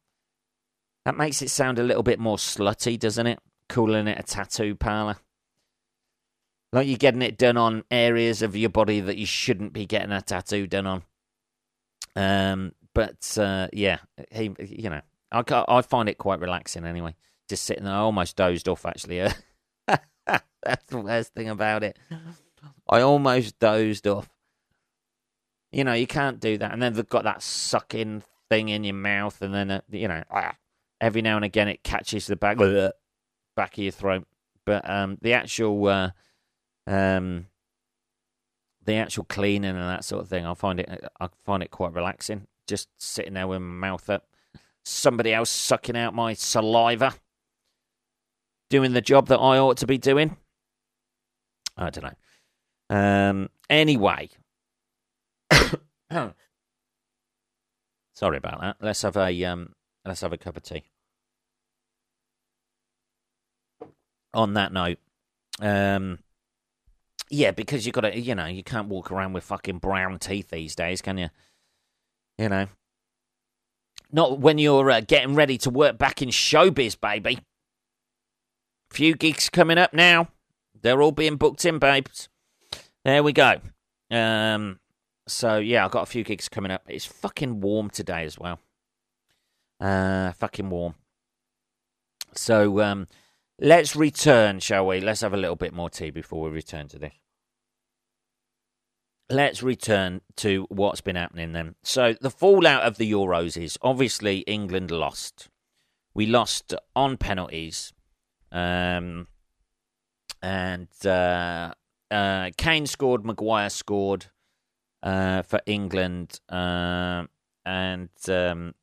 That 1.03 1.17
makes 1.17 1.41
it 1.41 1.49
sound 1.49 1.77
a 1.77 1.83
little 1.83 2.03
bit 2.03 2.19
more 2.19 2.37
slutty, 2.37 2.97
doesn't 2.97 3.27
it? 3.27 3.39
Calling 3.67 4.07
it 4.07 4.17
a 4.17 4.23
tattoo 4.23 4.73
parlor. 4.73 5.17
Like 6.71 6.87
you're 6.87 6.97
getting 6.97 7.21
it 7.21 7.37
done 7.37 7.57
on 7.57 7.83
areas 7.91 8.41
of 8.41 8.55
your 8.55 8.69
body 8.69 9.01
that 9.01 9.17
you 9.17 9.25
shouldn't 9.25 9.73
be 9.73 9.85
getting 9.85 10.13
a 10.13 10.21
tattoo 10.21 10.67
done 10.67 10.87
on. 10.87 11.03
Um, 12.15 12.71
but 12.97 13.37
uh, 13.37 13.67
yeah, 13.73 13.99
he, 14.31 14.51
you 14.59 14.89
know, 14.89 15.01
I 15.31 15.43
I 15.67 15.83
find 15.83 16.09
it 16.09 16.17
quite 16.17 16.39
relaxing 16.39 16.83
anyway. 16.83 17.15
Just 17.47 17.63
sitting 17.65 17.83
there, 17.83 17.93
I 17.93 17.97
almost 17.97 18.35
dozed 18.35 18.67
off 18.67 18.87
actually. 18.87 19.19
That's 19.87 20.87
the 20.87 20.97
worst 20.97 21.35
thing 21.35 21.47
about 21.47 21.83
it. 21.83 21.99
I 22.89 23.01
almost 23.01 23.59
dozed 23.59 24.07
off. 24.07 24.27
You 25.71 25.83
know, 25.83 25.93
you 25.93 26.07
can't 26.07 26.39
do 26.39 26.57
that. 26.57 26.73
And 26.73 26.81
then 26.81 26.93
they've 26.93 27.07
got 27.07 27.25
that 27.25 27.43
sucking 27.43 28.23
thing 28.49 28.69
in 28.69 28.83
your 28.83 28.95
mouth, 28.95 29.43
and 29.43 29.53
then, 29.53 29.69
uh, 29.69 29.81
you 29.91 30.07
know, 30.07 30.23
ah, 30.31 30.55
every 30.99 31.21
now 31.21 31.35
and 31.35 31.45
again 31.45 31.67
it 31.67 31.83
catches 31.83 32.25
the 32.25 32.35
back, 32.35 32.57
back 33.55 33.77
of 33.77 33.83
your 33.83 33.91
throat. 33.91 34.25
But 34.65 34.89
um, 34.89 35.19
the 35.21 35.33
actual. 35.33 35.85
Uh, 35.85 36.09
um, 36.87 37.45
the 38.85 38.95
actual 38.95 39.25
cleaning 39.25 39.71
and 39.71 39.81
that 39.81 40.05
sort 40.05 40.23
of 40.23 40.29
thing, 40.29 40.45
I 40.45 40.53
find 40.53 40.79
it 40.79 40.89
I 41.19 41.27
find 41.45 41.61
it 41.61 41.69
quite 41.69 41.93
relaxing. 41.93 42.47
Just 42.67 42.89
sitting 42.97 43.33
there 43.33 43.47
with 43.47 43.61
my 43.61 43.89
mouth 43.89 44.09
up, 44.09 44.27
somebody 44.83 45.33
else 45.33 45.49
sucking 45.49 45.97
out 45.97 46.13
my 46.13 46.33
saliva, 46.33 47.15
doing 48.69 48.93
the 48.93 49.01
job 49.01 49.27
that 49.27 49.39
I 49.39 49.57
ought 49.57 49.77
to 49.77 49.87
be 49.87 49.97
doing. 49.97 50.37
I 51.77 51.89
don't 51.89 52.03
know. 52.03 52.95
Um, 52.95 53.49
anyway, 53.69 54.29
Sorry 58.13 58.37
about 58.37 58.61
that. 58.61 58.77
Let's 58.81 59.01
have 59.03 59.15
a 59.17 59.43
um, 59.43 59.73
let's 60.05 60.21
have 60.21 60.33
a 60.33 60.37
cup 60.37 60.57
of 60.57 60.63
tea. 60.63 60.85
On 64.33 64.53
that 64.55 64.73
note, 64.73 64.97
um, 65.61 66.19
yeah, 67.29 67.51
because 67.51 67.85
you've 67.85 67.93
got 67.93 68.01
to, 68.01 68.19
you 68.19 68.35
know, 68.35 68.45
you 68.45 68.63
can't 68.63 68.87
walk 68.87 69.11
around 69.11 69.33
with 69.33 69.43
fucking 69.43 69.79
brown 69.79 70.19
teeth 70.19 70.49
these 70.49 70.75
days, 70.75 71.01
can 71.01 71.17
you? 71.17 71.29
You 72.37 72.49
know, 72.49 72.67
not 74.11 74.39
when 74.39 74.57
you're 74.57 74.91
uh, 74.91 75.01
getting 75.01 75.35
ready 75.35 75.57
to 75.59 75.69
work 75.69 75.97
back 75.97 76.21
in 76.21 76.29
showbiz, 76.29 76.99
baby. 76.99 77.39
Few 78.91 79.15
gigs 79.15 79.49
coming 79.49 79.77
up 79.77 79.93
now. 79.93 80.29
They're 80.81 81.01
all 81.01 81.11
being 81.11 81.35
booked 81.35 81.65
in, 81.65 81.79
babes. 81.79 82.29
There 83.03 83.23
we 83.23 83.33
go. 83.33 83.55
Um, 84.11 84.79
so 85.27 85.57
yeah, 85.57 85.83
I've 85.83 85.91
got 85.91 86.03
a 86.03 86.07
few 86.07 86.23
gigs 86.23 86.47
coming 86.47 86.71
up. 86.71 86.83
It's 86.87 87.05
fucking 87.05 87.59
warm 87.61 87.89
today 87.89 88.23
as 88.23 88.37
well. 88.37 88.59
Uh, 89.79 90.31
fucking 90.33 90.69
warm. 90.69 90.95
So 92.33 92.81
um, 92.81 93.07
let's 93.59 93.95
return, 93.95 94.59
shall 94.59 94.87
we? 94.87 95.01
Let's 95.01 95.21
have 95.21 95.33
a 95.33 95.37
little 95.37 95.55
bit 95.55 95.73
more 95.73 95.89
tea 95.89 96.11
before 96.11 96.43
we 96.43 96.49
return 96.49 96.87
to 96.89 96.99
this. 96.99 97.13
Let's 99.29 99.61
return 99.61 100.21
to 100.37 100.65
what's 100.69 101.01
been 101.01 101.17
happening 101.17 101.51
then. 101.51 101.75
So 101.83 102.15
the 102.19 102.29
fallout 102.29 102.83
of 102.83 102.97
the 102.97 103.11
Euros 103.11 103.61
is 103.61 103.77
obviously 103.81 104.39
England 104.39 104.89
lost. 104.89 105.49
We 106.13 106.25
lost 106.25 106.73
on 106.95 107.17
penalties. 107.17 107.93
Um, 108.51 109.27
and 110.41 110.87
uh, 111.05 111.73
uh, 112.09 112.51
Kane 112.57 112.87
scored, 112.87 113.25
Maguire 113.25 113.69
scored 113.69 114.27
uh, 115.03 115.41
for 115.41 115.59
England, 115.65 116.39
uh, 116.49 117.25
and 117.65 118.09
um, 118.29 118.73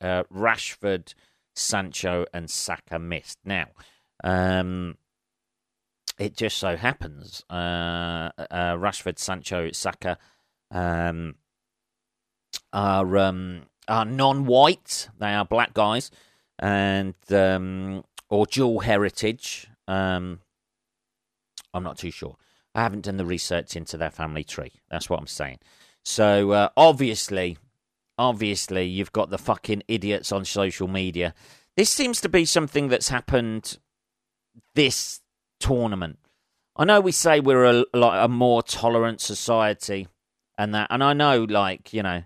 uh, 0.00 0.22
Rashford, 0.32 1.14
Sancho, 1.54 2.26
and 2.32 2.48
Saka 2.50 2.98
missed. 2.98 3.38
Now, 3.44 3.66
um, 4.22 4.96
it 6.18 6.36
just 6.36 6.58
so 6.58 6.76
happens 6.76 7.44
uh, 7.50 8.30
uh, 8.38 8.76
Rashford, 8.76 9.18
Sancho, 9.18 9.70
Saka 9.72 10.18
um, 10.70 11.36
are 12.72 13.16
um, 13.18 13.62
are 13.88 14.04
non-white. 14.04 15.08
They 15.18 15.32
are 15.34 15.44
black 15.44 15.74
guys, 15.74 16.10
and 16.58 17.14
um, 17.30 18.04
or 18.28 18.46
dual 18.46 18.80
heritage. 18.80 19.68
Um, 19.86 20.40
I'm 21.72 21.82
not 21.82 21.98
too 21.98 22.10
sure. 22.10 22.36
I 22.74 22.82
haven't 22.82 23.04
done 23.04 23.16
the 23.16 23.24
research 23.24 23.76
into 23.76 23.96
their 23.96 24.10
family 24.10 24.44
tree. 24.44 24.72
That's 24.90 25.08
what 25.08 25.20
I'm 25.20 25.26
saying. 25.26 25.58
So 26.04 26.52
uh, 26.52 26.68
obviously, 26.76 27.58
obviously, 28.18 28.84
you've 28.84 29.12
got 29.12 29.30
the 29.30 29.38
fucking 29.38 29.82
idiots 29.88 30.32
on 30.32 30.44
social 30.44 30.88
media. 30.88 31.34
This 31.76 31.90
seems 31.90 32.20
to 32.20 32.28
be 32.28 32.44
something 32.44 32.88
that's 32.88 33.08
happened 33.08 33.78
this 34.74 35.20
tournament. 35.60 36.18
I 36.76 36.84
know 36.84 37.00
we 37.00 37.12
say 37.12 37.40
we're 37.40 37.64
a 37.64 37.84
like 37.92 38.24
a 38.24 38.28
more 38.28 38.62
tolerant 38.62 39.20
society 39.20 40.08
and 40.58 40.74
that, 40.74 40.88
and 40.90 41.02
I 41.02 41.12
know, 41.12 41.44
like 41.44 41.92
you 41.92 42.02
know, 42.02 42.24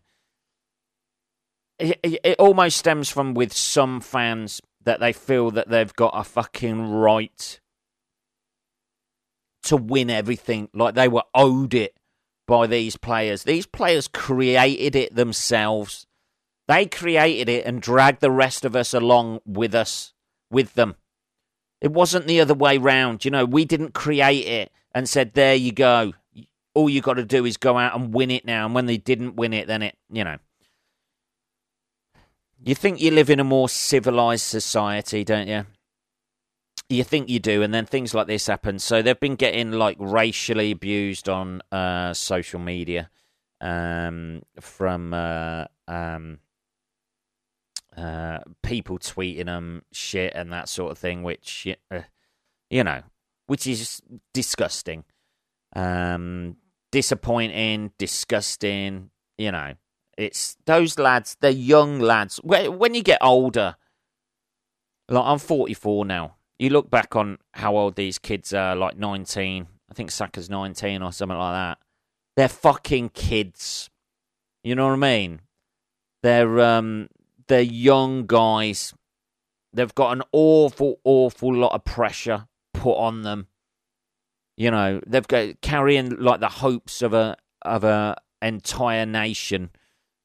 it, 1.78 2.00
it 2.02 2.36
almost 2.38 2.78
stems 2.78 3.08
from 3.08 3.34
with 3.34 3.52
some 3.52 4.00
fans 4.00 4.60
that 4.84 5.00
they 5.00 5.12
feel 5.12 5.50
that 5.52 5.68
they've 5.68 5.94
got 5.94 6.12
a 6.14 6.24
fucking 6.24 6.90
right 6.90 7.60
to 9.64 9.76
win 9.76 10.10
everything, 10.10 10.68
like 10.72 10.94
they 10.94 11.08
were 11.08 11.24
owed 11.34 11.74
it 11.74 11.94
by 12.46 12.66
these 12.66 12.96
players. 12.96 13.42
These 13.42 13.66
players 13.66 14.08
created 14.08 14.96
it 14.96 15.14
themselves. 15.14 16.06
They 16.66 16.86
created 16.86 17.48
it 17.48 17.66
and 17.66 17.80
dragged 17.80 18.20
the 18.20 18.30
rest 18.30 18.64
of 18.64 18.74
us 18.74 18.92
along 18.94 19.40
with 19.44 19.74
us, 19.74 20.12
with 20.50 20.74
them. 20.74 20.96
It 21.80 21.92
wasn't 21.92 22.26
the 22.26 22.40
other 22.40 22.54
way 22.54 22.78
round. 22.78 23.24
You 23.24 23.30
know, 23.30 23.44
we 23.44 23.64
didn't 23.64 23.94
create 23.94 24.46
it 24.46 24.72
and 24.94 25.08
said, 25.08 25.34
there 25.34 25.54
you 25.54 25.72
go. 25.72 26.12
All 26.74 26.88
you 26.88 27.00
got 27.00 27.14
to 27.14 27.24
do 27.24 27.44
is 27.44 27.56
go 27.56 27.78
out 27.78 27.98
and 27.98 28.12
win 28.12 28.30
it 28.30 28.44
now. 28.44 28.66
And 28.66 28.74
when 28.74 28.86
they 28.86 28.96
didn't 28.96 29.36
win 29.36 29.52
it, 29.52 29.66
then 29.66 29.82
it, 29.82 29.96
you 30.10 30.24
know. 30.24 30.38
You 32.60 32.74
think 32.74 33.00
you 33.00 33.12
live 33.12 33.30
in 33.30 33.40
a 33.40 33.44
more 33.44 33.68
civilized 33.68 34.44
society, 34.44 35.24
don't 35.24 35.46
you? 35.46 35.64
you 36.88 37.04
think 37.04 37.28
you 37.28 37.38
do, 37.38 37.62
and 37.62 37.72
then 37.72 37.84
things 37.84 38.14
like 38.14 38.26
this 38.26 38.46
happen. 38.46 38.78
So 38.78 39.02
they've 39.02 39.18
been 39.18 39.36
getting 39.36 39.72
like 39.72 39.96
racially 40.00 40.70
abused 40.70 41.28
on 41.28 41.60
uh, 41.70 42.14
social 42.14 42.60
media 42.60 43.10
um, 43.60 44.42
from 44.60 45.12
uh, 45.12 45.64
um, 45.86 46.38
uh, 47.98 48.40
people 48.62 48.98
tweeting 48.98 49.46
them 49.46 49.82
shit 49.92 50.32
and 50.34 50.52
that 50.52 50.68
sort 50.68 50.92
of 50.92 50.98
thing, 50.98 51.22
which 51.22 51.66
uh, 51.90 52.00
you 52.70 52.84
know, 52.84 53.02
which 53.46 53.66
is 53.66 54.02
disgusting, 54.32 55.04
um, 55.74 56.56
disappointing, 56.92 57.92
disgusting. 57.98 59.10
You 59.36 59.52
know, 59.52 59.74
it's 60.16 60.56
those 60.66 60.98
lads. 60.98 61.36
They're 61.40 61.50
young 61.50 61.98
lads. 61.98 62.40
When 62.42 62.94
you 62.94 63.02
get 63.02 63.18
older, 63.22 63.76
like 65.08 65.24
I'm 65.24 65.38
44 65.38 66.04
now 66.04 66.38
you 66.58 66.70
look 66.70 66.90
back 66.90 67.14
on 67.14 67.38
how 67.52 67.76
old 67.76 67.96
these 67.96 68.18
kids 68.18 68.52
are, 68.52 68.74
like 68.74 68.96
19. 68.96 69.66
I 69.90 69.94
think 69.94 70.10
Saka's 70.10 70.50
19 70.50 71.02
or 71.02 71.12
something 71.12 71.38
like 71.38 71.54
that. 71.54 71.78
They're 72.36 72.48
fucking 72.48 73.10
kids. 73.10 73.90
You 74.64 74.74
know 74.74 74.86
what 74.88 74.94
I 74.94 74.96
mean? 74.96 75.40
They're 76.22 76.60
um 76.60 77.08
they're 77.48 77.60
young 77.60 78.26
guys. 78.26 78.94
They've 79.72 79.94
got 79.94 80.12
an 80.12 80.22
awful, 80.32 81.00
awful 81.04 81.54
lot 81.54 81.74
of 81.74 81.84
pressure 81.84 82.46
put 82.74 82.94
on 82.94 83.22
them. 83.22 83.48
You 84.56 84.70
know, 84.70 85.00
they've 85.06 85.26
got 85.26 85.60
carrying 85.60 86.16
like 86.16 86.40
the 86.40 86.48
hopes 86.48 87.02
of 87.02 87.12
a 87.12 87.36
of 87.62 87.84
a 87.84 88.16
entire 88.42 89.06
nation 89.06 89.70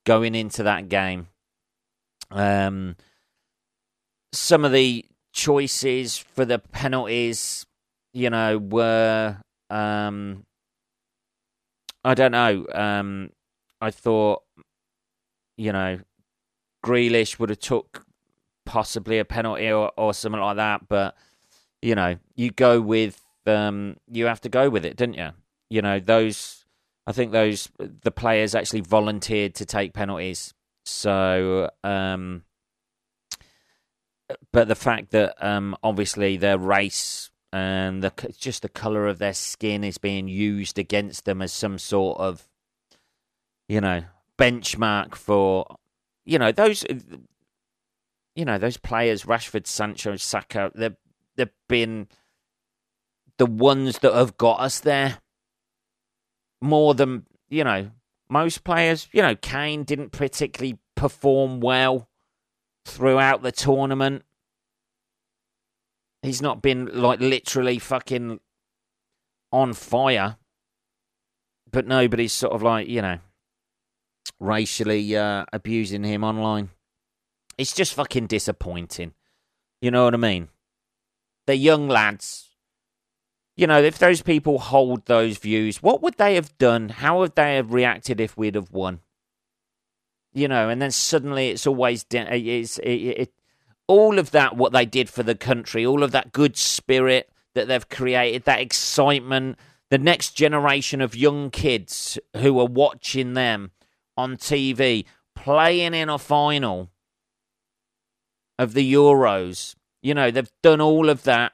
going 0.05 0.35
into 0.35 0.63
that 0.63 0.89
game. 0.89 1.27
Um, 2.31 2.95
some 4.31 4.65
of 4.65 4.71
the 4.71 5.05
choices 5.33 6.17
for 6.17 6.45
the 6.45 6.59
penalties, 6.59 7.65
you 8.13 8.29
know, 8.29 8.57
were 8.57 9.37
um, 9.69 10.45
I 12.03 12.13
don't 12.13 12.31
know. 12.31 12.65
Um, 12.73 13.29
I 13.79 13.91
thought, 13.91 14.43
you 15.57 15.71
know, 15.71 15.99
Grealish 16.83 17.39
would 17.39 17.49
have 17.49 17.59
took 17.59 18.05
possibly 18.65 19.19
a 19.19 19.25
penalty 19.25 19.71
or, 19.71 19.91
or 19.97 20.13
something 20.13 20.41
like 20.41 20.57
that, 20.57 20.87
but 20.87 21.15
you 21.81 21.95
know, 21.95 22.17
you 22.35 22.51
go 22.51 22.79
with 22.79 23.21
um, 23.45 23.97
you 24.09 24.25
have 24.25 24.41
to 24.41 24.49
go 24.49 24.69
with 24.69 24.85
it, 24.85 24.95
didn't 24.95 25.15
you? 25.15 25.29
You 25.69 25.81
know, 25.81 25.99
those 25.99 26.65
I 27.05 27.11
think 27.11 27.31
those 27.31 27.69
the 27.77 28.11
players 28.11 28.55
actually 28.55 28.81
volunteered 28.81 29.55
to 29.55 29.65
take 29.65 29.93
penalties. 29.93 30.53
So 30.85 31.69
um, 31.83 32.43
but 34.51 34.67
the 34.67 34.75
fact 34.75 35.11
that 35.11 35.35
um, 35.45 35.75
obviously 35.83 36.37
their 36.37 36.57
race 36.57 37.29
and 37.51 38.03
the 38.03 38.11
just 38.37 38.61
the 38.61 38.69
color 38.69 39.07
of 39.07 39.19
their 39.19 39.33
skin 39.33 39.83
is 39.83 39.97
being 39.97 40.27
used 40.27 40.79
against 40.79 41.25
them 41.25 41.41
as 41.41 41.53
some 41.53 41.77
sort 41.77 42.19
of 42.19 42.47
you 43.67 43.79
know 43.79 44.03
benchmark 44.37 45.15
for 45.15 45.77
you 46.25 46.39
know 46.39 46.51
those 46.51 46.83
uh, 46.85 46.95
you 48.35 48.45
know 48.45 48.57
those 48.57 48.77
players 48.77 49.23
Rashford, 49.23 49.67
Sancho, 49.67 50.15
Saka 50.15 50.71
they've 50.75 50.95
they've 51.35 51.49
been 51.67 52.07
the 53.37 53.45
ones 53.45 53.99
that 53.99 54.13
have 54.13 54.37
got 54.37 54.59
us 54.59 54.79
there 54.79 55.19
more 56.61 56.93
than 56.93 57.25
you 57.49 57.63
know 57.63 57.91
most 58.29 58.63
players 58.63 59.07
you 59.11 59.21
know 59.21 59.35
Kane 59.35 59.83
didn't 59.83 60.11
particularly 60.11 60.77
perform 60.95 61.59
well 61.59 62.07
throughout 62.85 63.41
the 63.41 63.51
tournament. 63.51 64.23
He's 66.21 66.41
not 66.41 66.61
been 66.61 66.89
like 66.93 67.19
literally 67.19 67.79
fucking 67.79 68.39
on 69.51 69.73
fire, 69.73 70.37
but 71.69 71.85
nobody's 71.85 72.33
sort 72.33 72.53
of 72.53 72.63
like, 72.63 72.87
you 72.87 73.01
know, 73.01 73.19
racially 74.39 75.15
uh, 75.15 75.45
abusing 75.53 76.03
him 76.03 76.23
online. 76.23 76.69
It's 77.57 77.73
just 77.73 77.93
fucking 77.93 78.27
disappointing. 78.27 79.13
You 79.81 79.91
know 79.91 80.05
what 80.05 80.13
I 80.13 80.17
mean? 80.17 80.49
They're 81.45 81.55
young 81.55 81.87
lads. 81.87 82.49
You 83.55 83.67
know, 83.67 83.81
if 83.81 83.99
those 83.99 84.21
people 84.21 84.57
hold 84.57 85.05
those 85.05 85.37
views, 85.37 85.83
what 85.83 86.01
would 86.01 86.17
they 86.17 86.35
have 86.35 86.57
done? 86.57 86.89
How 86.89 87.19
would 87.19 87.35
they 87.35 87.55
have 87.55 87.71
reacted 87.71 88.19
if 88.19 88.35
we'd 88.35 88.55
have 88.55 88.71
won? 88.71 89.01
you 90.33 90.47
know, 90.47 90.69
and 90.69 90.81
then 90.81 90.91
suddenly 90.91 91.49
it's 91.49 91.67
always 91.67 92.05
it's 92.11 92.79
it, 92.79 92.89
it, 92.89 93.33
all 93.87 94.17
of 94.19 94.31
that 94.31 94.57
what 94.57 94.73
they 94.73 94.85
did 94.85 95.09
for 95.09 95.23
the 95.23 95.35
country, 95.35 95.85
all 95.85 96.03
of 96.03 96.11
that 96.11 96.31
good 96.31 96.57
spirit 96.57 97.29
that 97.53 97.67
they've 97.67 97.87
created, 97.89 98.45
that 98.45 98.59
excitement, 98.59 99.57
the 99.89 99.97
next 99.97 100.31
generation 100.31 101.01
of 101.01 101.15
young 101.15 101.51
kids 101.51 102.17
who 102.37 102.59
are 102.59 102.65
watching 102.65 103.33
them 103.33 103.71
on 104.17 104.37
TV 104.37 105.05
playing 105.35 105.93
in 105.93 106.09
a 106.09 106.17
final 106.17 106.89
of 108.59 108.73
the 108.73 108.93
Euros. 108.93 109.75
You 110.01 110.13
know, 110.13 110.31
they've 110.31 110.51
done 110.61 110.81
all 110.81 111.09
of 111.09 111.23
that. 111.23 111.53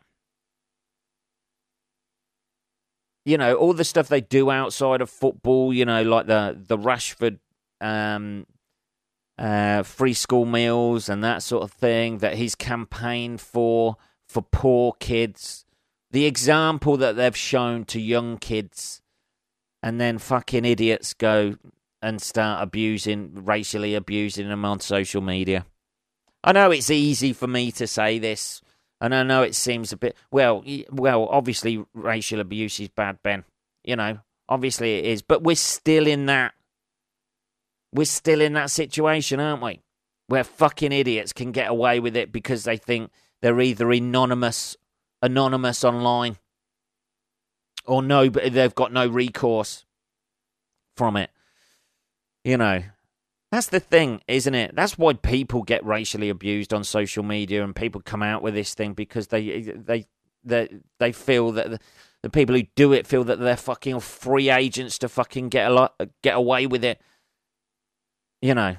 You 3.25 3.37
know, 3.37 3.53
all 3.55 3.73
the 3.73 3.83
stuff 3.83 4.07
they 4.07 4.21
do 4.21 4.49
outside 4.49 5.01
of 5.01 5.09
football, 5.09 5.73
you 5.73 5.85
know, 5.85 6.01
like 6.03 6.25
the 6.25 6.57
the 6.59 6.77
Rashford 6.77 7.39
um, 7.79 8.45
uh, 9.37 9.83
free 9.83 10.13
school 10.13 10.45
meals 10.45 11.09
and 11.09 11.23
that 11.23 11.43
sort 11.43 11.63
of 11.63 11.71
thing 11.71 12.19
that 12.19 12.35
he's 12.35 12.55
campaigned 12.55 13.39
for 13.41 13.97
for 14.27 14.41
poor 14.41 14.93
kids. 14.99 15.65
The 16.11 16.25
example 16.25 16.97
that 16.97 17.15
they've 17.15 17.37
shown 17.37 17.85
to 17.85 18.01
young 18.01 18.37
kids, 18.37 19.01
and 19.83 20.01
then 20.01 20.17
fucking 20.17 20.65
idiots 20.65 21.13
go 21.13 21.55
and 22.01 22.21
start 22.21 22.63
abusing, 22.63 23.31
racially 23.45 23.95
abusing 23.95 24.47
them 24.47 24.65
on 24.65 24.79
social 24.79 25.21
media. 25.21 25.65
I 26.43 26.53
know 26.53 26.71
it's 26.71 26.89
easy 26.89 27.33
for 27.33 27.47
me 27.47 27.71
to 27.73 27.87
say 27.87 28.19
this, 28.19 28.61
and 29.01 29.13
I 29.13 29.23
know 29.23 29.43
it 29.43 29.55
seems 29.55 29.91
a 29.91 29.97
bit 29.97 30.15
well. 30.31 30.63
Well, 30.89 31.25
obviously, 31.25 31.83
racial 31.93 32.39
abuse 32.39 32.79
is 32.79 32.89
bad, 32.89 33.19
Ben. 33.23 33.43
You 33.83 33.95
know, 33.95 34.19
obviously 34.47 34.99
it 34.99 35.05
is, 35.05 35.21
but 35.21 35.43
we're 35.43 35.55
still 35.55 36.07
in 36.07 36.27
that 36.27 36.53
we're 37.91 38.05
still 38.05 38.41
in 38.41 38.53
that 38.53 38.69
situation, 38.69 39.39
aren't 39.39 39.63
we? 39.63 39.81
Where 40.27 40.43
fucking 40.43 40.91
idiots 40.91 41.33
can 41.33 41.51
get 41.51 41.69
away 41.69 41.99
with 41.99 42.15
it 42.15 42.31
because 42.31 42.63
they 42.63 42.77
think 42.77 43.11
they're 43.41 43.59
either 43.59 43.91
anonymous, 43.91 44.77
anonymous 45.21 45.83
online, 45.83 46.37
or 47.85 48.03
no, 48.03 48.29
but 48.29 48.53
they've 48.53 48.75
got 48.75 48.93
no 48.93 49.07
recourse 49.07 49.85
from 50.95 51.17
it. 51.17 51.31
You 52.43 52.57
know, 52.57 52.83
that's 53.51 53.67
the 53.67 53.79
thing, 53.79 54.21
isn't 54.27 54.55
it? 54.55 54.75
That's 54.75 54.97
why 54.97 55.13
people 55.13 55.63
get 55.63 55.85
racially 55.85 56.29
abused 56.29 56.73
on 56.73 56.83
social 56.83 57.23
media, 57.23 57.63
and 57.63 57.75
people 57.75 58.01
come 58.01 58.23
out 58.23 58.41
with 58.41 58.53
this 58.53 58.73
thing 58.73 58.93
because 58.93 59.27
they 59.27 59.61
they 59.61 60.05
they 60.43 60.69
they 60.99 61.11
feel 61.11 61.51
that 61.53 61.69
the, 61.69 61.79
the 62.23 62.29
people 62.29 62.55
who 62.55 62.63
do 62.75 62.93
it 62.93 63.07
feel 63.07 63.23
that 63.25 63.39
they're 63.39 63.57
fucking 63.57 63.99
free 63.99 64.49
agents 64.49 64.97
to 64.99 65.09
fucking 65.09 65.49
get 65.49 65.69
a 65.69 65.73
lot, 65.73 65.95
get 66.21 66.35
away 66.35 66.65
with 66.65 66.83
it 66.83 67.01
you 68.41 68.53
know, 68.53 68.77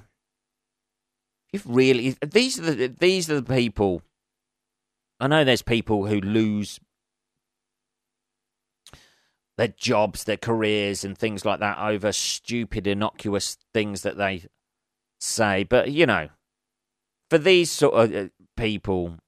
if 1.53 1.63
really 1.67 2.17
these 2.27 2.59
are 2.59 2.75
the 2.75 2.87
these 2.89 3.31
are 3.31 3.41
the 3.41 3.55
people. 3.55 4.03
I 5.19 5.27
know 5.27 5.45
there's 5.45 5.63
people 5.63 6.07
who 6.07 6.21
lose 6.21 6.81
their 9.61 9.69
jobs, 9.69 10.25
their 10.25 10.39
careers, 10.39 11.05
and 11.05 11.19
things 11.19 11.45
like 11.45 11.61
that 11.61 11.79
over 11.79 12.13
stupid, 12.13 12.87
innocuous 12.87 13.59
things 13.75 14.01
that 14.01 14.17
they 14.17 14.45
say. 15.21 15.65
But 15.65 15.91
you 15.91 16.07
know, 16.07 16.31
for 17.29 17.37
these 17.37 17.71
sort 17.71 17.93
of 17.93 18.15
uh, 18.15 18.29
people, 18.57 19.19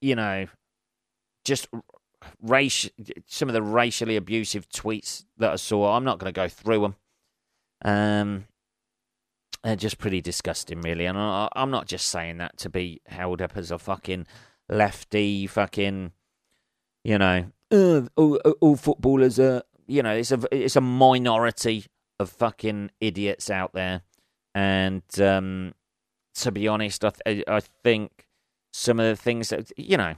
you 0.00 0.16
know, 0.16 0.48
just 1.44 1.68
race 2.42 2.90
some 3.26 3.48
of 3.48 3.52
the 3.52 3.62
racially 3.62 4.16
abusive 4.16 4.68
tweets 4.68 5.24
that 5.38 5.52
I 5.52 5.56
saw. 5.56 5.96
I'm 5.96 6.02
not 6.02 6.18
going 6.18 6.34
to 6.34 6.40
go 6.40 6.48
through 6.48 6.80
them. 6.80 6.96
Um, 7.84 8.46
they're 9.62 9.76
just 9.76 9.98
pretty 9.98 10.20
disgusting, 10.20 10.80
really. 10.80 11.06
And 11.06 11.16
I, 11.16 11.48
am 11.54 11.70
not 11.70 11.86
just 11.86 12.08
saying 12.08 12.38
that 12.38 12.56
to 12.58 12.68
be 12.68 13.00
held 13.06 13.40
up 13.40 13.56
as 13.56 13.70
a 13.70 13.78
fucking 13.78 14.26
lefty, 14.68 15.46
fucking, 15.46 16.10
you 17.04 17.18
know, 17.18 17.52
uh, 17.70 18.02
all, 18.16 18.36
all 18.60 18.76
footballers 18.76 19.38
are, 19.38 19.62
you 19.86 20.02
know, 20.02 20.14
it's 20.14 20.32
a 20.32 20.40
it's 20.50 20.76
a 20.76 20.80
minority 20.80 21.86
of 22.18 22.30
fucking 22.30 22.90
idiots 23.00 23.50
out 23.50 23.72
there. 23.72 24.02
And 24.54 25.02
um, 25.20 25.74
to 26.36 26.50
be 26.50 26.66
honest, 26.66 27.04
I, 27.04 27.10
th- 27.10 27.44
I 27.46 27.60
think 27.60 28.26
some 28.72 28.98
of 29.00 29.06
the 29.06 29.16
things 29.16 29.50
that 29.50 29.70
you 29.76 29.96
know. 29.96 30.14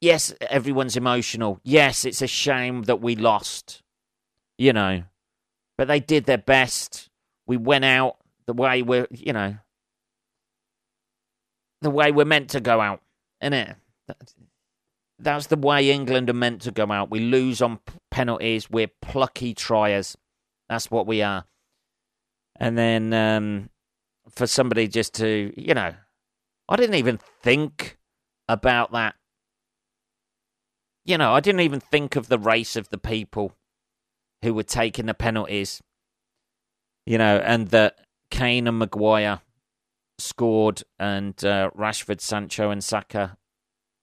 Yes, 0.00 0.34
everyone's 0.50 0.96
emotional. 0.96 1.60
Yes, 1.62 2.04
it's 2.04 2.22
a 2.22 2.26
shame 2.26 2.82
that 2.82 3.00
we 3.00 3.14
lost. 3.14 3.82
You 4.58 4.72
know, 4.72 5.04
but 5.78 5.88
they 5.88 6.00
did 6.00 6.24
their 6.24 6.38
best 6.38 7.08
we 7.46 7.56
went 7.56 7.84
out 7.84 8.16
the 8.46 8.52
way 8.52 8.82
we're, 8.82 9.06
you 9.10 9.32
know, 9.32 9.56
the 11.80 11.90
way 11.90 12.12
we're 12.12 12.24
meant 12.24 12.50
to 12.50 12.60
go 12.60 12.80
out, 12.80 13.02
innit? 13.42 13.76
That's 15.22 15.46
the 15.46 15.56
way 15.56 15.90
England 15.90 16.28
are 16.30 16.34
meant 16.34 16.62
to 16.62 16.70
go 16.70 16.90
out. 16.90 17.10
We 17.10 17.20
lose 17.20 17.62
on 17.62 17.78
penalties. 18.10 18.68
We're 18.70 18.90
plucky 19.00 19.54
triers. 19.54 20.16
That's 20.68 20.90
what 20.90 21.06
we 21.06 21.22
are. 21.22 21.44
And 22.56 22.76
then 22.76 23.12
um, 23.12 23.70
for 24.30 24.46
somebody 24.46 24.88
just 24.88 25.14
to, 25.14 25.52
you 25.56 25.74
know, 25.74 25.94
I 26.68 26.76
didn't 26.76 26.96
even 26.96 27.18
think 27.42 27.98
about 28.48 28.92
that. 28.92 29.14
You 31.04 31.18
know, 31.18 31.32
I 31.32 31.40
didn't 31.40 31.62
even 31.62 31.80
think 31.80 32.16
of 32.16 32.28
the 32.28 32.38
race 32.38 32.76
of 32.76 32.88
the 32.90 32.98
people 32.98 33.52
who 34.42 34.54
were 34.54 34.62
taking 34.62 35.06
the 35.06 35.14
penalties 35.14 35.82
you 37.06 37.18
know, 37.18 37.38
and 37.38 37.68
that 37.68 37.96
Kane 38.30 38.66
and 38.66 38.78
Maguire 38.78 39.40
scored 40.18 40.82
and 40.98 41.44
uh, 41.44 41.70
Rashford, 41.76 42.20
Sancho, 42.20 42.70
and 42.70 42.82
Saka 42.82 43.36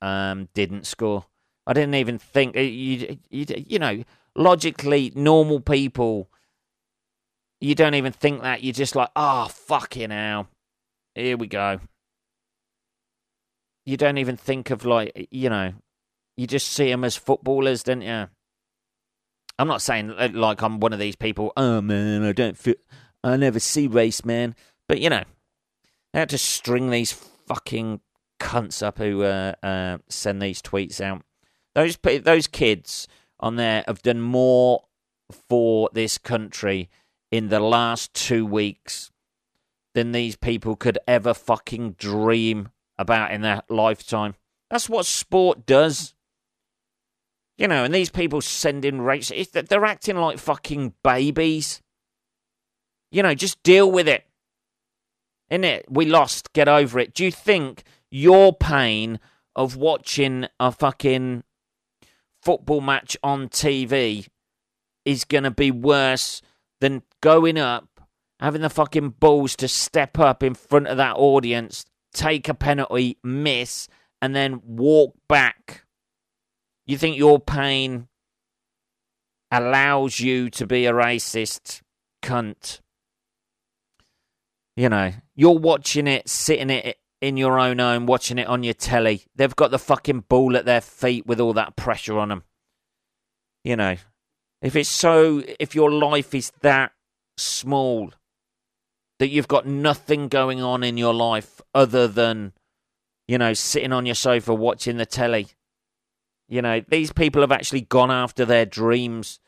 um, 0.01 0.49
didn't 0.53 0.85
score. 0.85 1.25
I 1.67 1.73
didn't 1.73 1.95
even 1.95 2.17
think 2.17 2.55
uh, 2.57 2.61
you, 2.61 3.17
you, 3.29 3.45
you 3.55 3.79
know, 3.79 4.03
logically, 4.35 5.11
normal 5.15 5.59
people, 5.59 6.29
you 7.61 7.75
don't 7.75 7.95
even 7.95 8.11
think 8.11 8.41
that. 8.41 8.63
You're 8.63 8.73
just 8.73 8.95
like, 8.95 9.09
oh, 9.15 9.47
fucking 9.47 10.11
hell. 10.11 10.47
Here 11.15 11.37
we 11.37 11.47
go. 11.47 11.79
You 13.85 13.97
don't 13.97 14.17
even 14.17 14.37
think 14.37 14.69
of, 14.69 14.85
like, 14.85 15.27
you 15.31 15.49
know, 15.49 15.73
you 16.37 16.47
just 16.47 16.71
see 16.71 16.89
them 16.89 17.03
as 17.03 17.15
footballers, 17.15 17.83
don't 17.83 18.01
you? 18.01 18.27
I'm 19.59 19.67
not 19.67 19.81
saying 19.81 20.11
uh, 20.11 20.29
like 20.31 20.61
I'm 20.61 20.79
one 20.79 20.93
of 20.93 20.99
these 20.99 21.17
people. 21.17 21.51
Oh 21.57 21.81
man, 21.81 22.23
I 22.23 22.31
don't 22.31 22.57
feel. 22.57 22.75
I 23.25 23.35
never 23.35 23.59
see 23.59 23.87
race, 23.87 24.23
man. 24.23 24.55
But 24.87 25.01
you 25.01 25.09
know, 25.09 25.23
had 26.13 26.29
to 26.29 26.37
string 26.37 26.89
these 26.89 27.11
fucking 27.11 27.99
cunts 28.39 28.81
up 28.81 28.97
who 28.97 29.23
uh, 29.23 29.53
uh, 29.61 29.97
send 30.07 30.41
these 30.41 30.61
tweets 30.61 31.01
out. 31.01 31.23
Those 31.75 31.97
those 32.23 32.47
kids 32.47 33.07
on 33.39 33.55
there 33.55 33.83
have 33.87 34.01
done 34.01 34.21
more 34.21 34.83
for 35.47 35.89
this 35.93 36.17
country 36.17 36.89
in 37.31 37.49
the 37.49 37.59
last 37.59 38.13
two 38.13 38.45
weeks 38.45 39.11
than 39.93 40.11
these 40.11 40.35
people 40.35 40.75
could 40.75 40.97
ever 41.07 41.33
fucking 41.33 41.93
dream 41.93 42.69
about 42.97 43.31
in 43.31 43.41
their 43.41 43.61
lifetime. 43.69 44.35
That's 44.69 44.89
what 44.89 45.05
sport 45.05 45.65
does. 45.65 46.13
You 47.57 47.67
know, 47.67 47.83
and 47.83 47.93
these 47.93 48.09
people 48.09 48.41
sending 48.41 49.01
race, 49.01 49.31
they're 49.51 49.85
acting 49.85 50.15
like 50.15 50.37
fucking 50.37 50.93
babies. 51.03 51.81
You 53.11 53.23
know, 53.23 53.33
just 53.33 53.61
deal 53.63 53.91
with 53.91 54.07
it. 54.07 54.25
In 55.49 55.63
it, 55.63 55.85
we 55.89 56.05
lost. 56.05 56.53
Get 56.53 56.67
over 56.67 56.99
it. 56.99 57.13
Do 57.13 57.25
you 57.25 57.31
think 57.31 57.83
your 58.11 58.53
pain 58.53 59.19
of 59.55 59.75
watching 59.75 60.47
a 60.59 60.71
fucking 60.71 61.43
football 62.41 62.81
match 62.81 63.17
on 63.23 63.49
TV 63.49 64.27
is 65.05 65.25
going 65.25 65.43
to 65.43 65.51
be 65.51 65.71
worse 65.71 66.41
than 66.81 67.03
going 67.21 67.57
up, 67.57 68.01
having 68.39 68.61
the 68.61 68.69
fucking 68.69 69.09
balls 69.19 69.55
to 69.57 69.67
step 69.67 70.17
up 70.17 70.43
in 70.43 70.53
front 70.53 70.87
of 70.87 70.97
that 70.97 71.15
audience, 71.17 71.85
take 72.13 72.47
a 72.47 72.53
penalty, 72.53 73.17
miss, 73.23 73.87
and 74.21 74.35
then 74.35 74.61
walk 74.63 75.15
back? 75.27 75.85
You 76.85 76.97
think 76.97 77.17
your 77.17 77.39
pain 77.39 78.07
allows 79.51 80.19
you 80.19 80.49
to 80.51 80.65
be 80.65 80.85
a 80.85 80.93
racist 80.93 81.81
cunt? 82.23 82.79
You 84.75 84.89
know, 84.89 85.13
you're 85.35 85.59
watching 85.59 86.07
it, 86.07 86.29
sitting 86.29 86.69
it 86.69 86.98
in 87.21 87.37
your 87.37 87.59
own 87.59 87.79
home, 87.79 88.05
watching 88.05 88.37
it 88.37 88.47
on 88.47 88.63
your 88.63 88.73
telly. 88.73 89.23
They've 89.35 89.55
got 89.55 89.71
the 89.71 89.79
fucking 89.79 90.25
ball 90.29 90.55
at 90.55 90.65
their 90.65 90.81
feet 90.81 91.25
with 91.27 91.39
all 91.39 91.53
that 91.53 91.75
pressure 91.75 92.17
on 92.17 92.29
them. 92.29 92.43
You 93.63 93.75
know, 93.75 93.97
if 94.61 94.75
it's 94.75 94.89
so, 94.89 95.43
if 95.59 95.75
your 95.75 95.91
life 95.91 96.33
is 96.33 96.51
that 96.61 96.93
small 97.37 98.11
that 99.19 99.29
you've 99.29 99.49
got 99.49 99.65
nothing 99.65 100.29
going 100.29 100.61
on 100.61 100.81
in 100.83 100.97
your 100.97 101.13
life 101.13 101.59
other 101.75 102.07
than, 102.07 102.53
you 103.27 103.37
know, 103.37 103.53
sitting 103.53 103.91
on 103.91 104.05
your 104.05 104.15
sofa 104.15 104.53
watching 104.53 104.95
the 104.95 105.05
telly. 105.05 105.47
You 106.47 106.61
know, 106.61 106.81
these 106.87 107.11
people 107.11 107.41
have 107.41 107.51
actually 107.51 107.81
gone 107.81 108.11
after 108.11 108.45
their 108.45 108.65
dreams, 108.65 109.39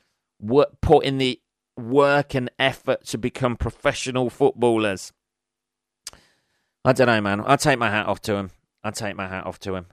put 0.81 1.05
in 1.05 1.17
the 1.17 1.39
work 1.77 2.35
and 2.35 2.51
effort 2.59 3.05
to 3.05 3.17
become 3.17 3.55
professional 3.55 4.29
footballers. 4.29 5.13
I 6.83 6.93
don't 6.93 7.07
know, 7.07 7.21
man. 7.21 7.43
I'll 7.45 7.57
take 7.57 7.77
my 7.77 7.89
hat 7.89 8.07
off 8.07 8.21
to 8.23 8.35
him. 8.35 8.51
I'll 8.83 8.91
take 8.91 9.15
my 9.15 9.27
hat 9.27 9.45
off 9.45 9.59
to 9.59 9.75
him. 9.75 9.85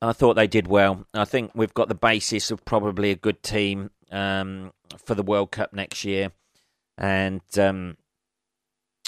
I 0.00 0.12
thought 0.12 0.34
they 0.34 0.48
did 0.48 0.66
well. 0.66 1.06
I 1.14 1.24
think 1.24 1.52
we've 1.54 1.74
got 1.74 1.88
the 1.88 1.94
basis 1.94 2.50
of 2.50 2.64
probably 2.64 3.12
a 3.12 3.16
good 3.16 3.40
team 3.44 3.90
um, 4.10 4.72
for 4.98 5.14
the 5.14 5.22
World 5.22 5.52
Cup 5.52 5.72
next 5.72 6.04
year. 6.04 6.32
And 6.98 7.40
um, 7.56 7.96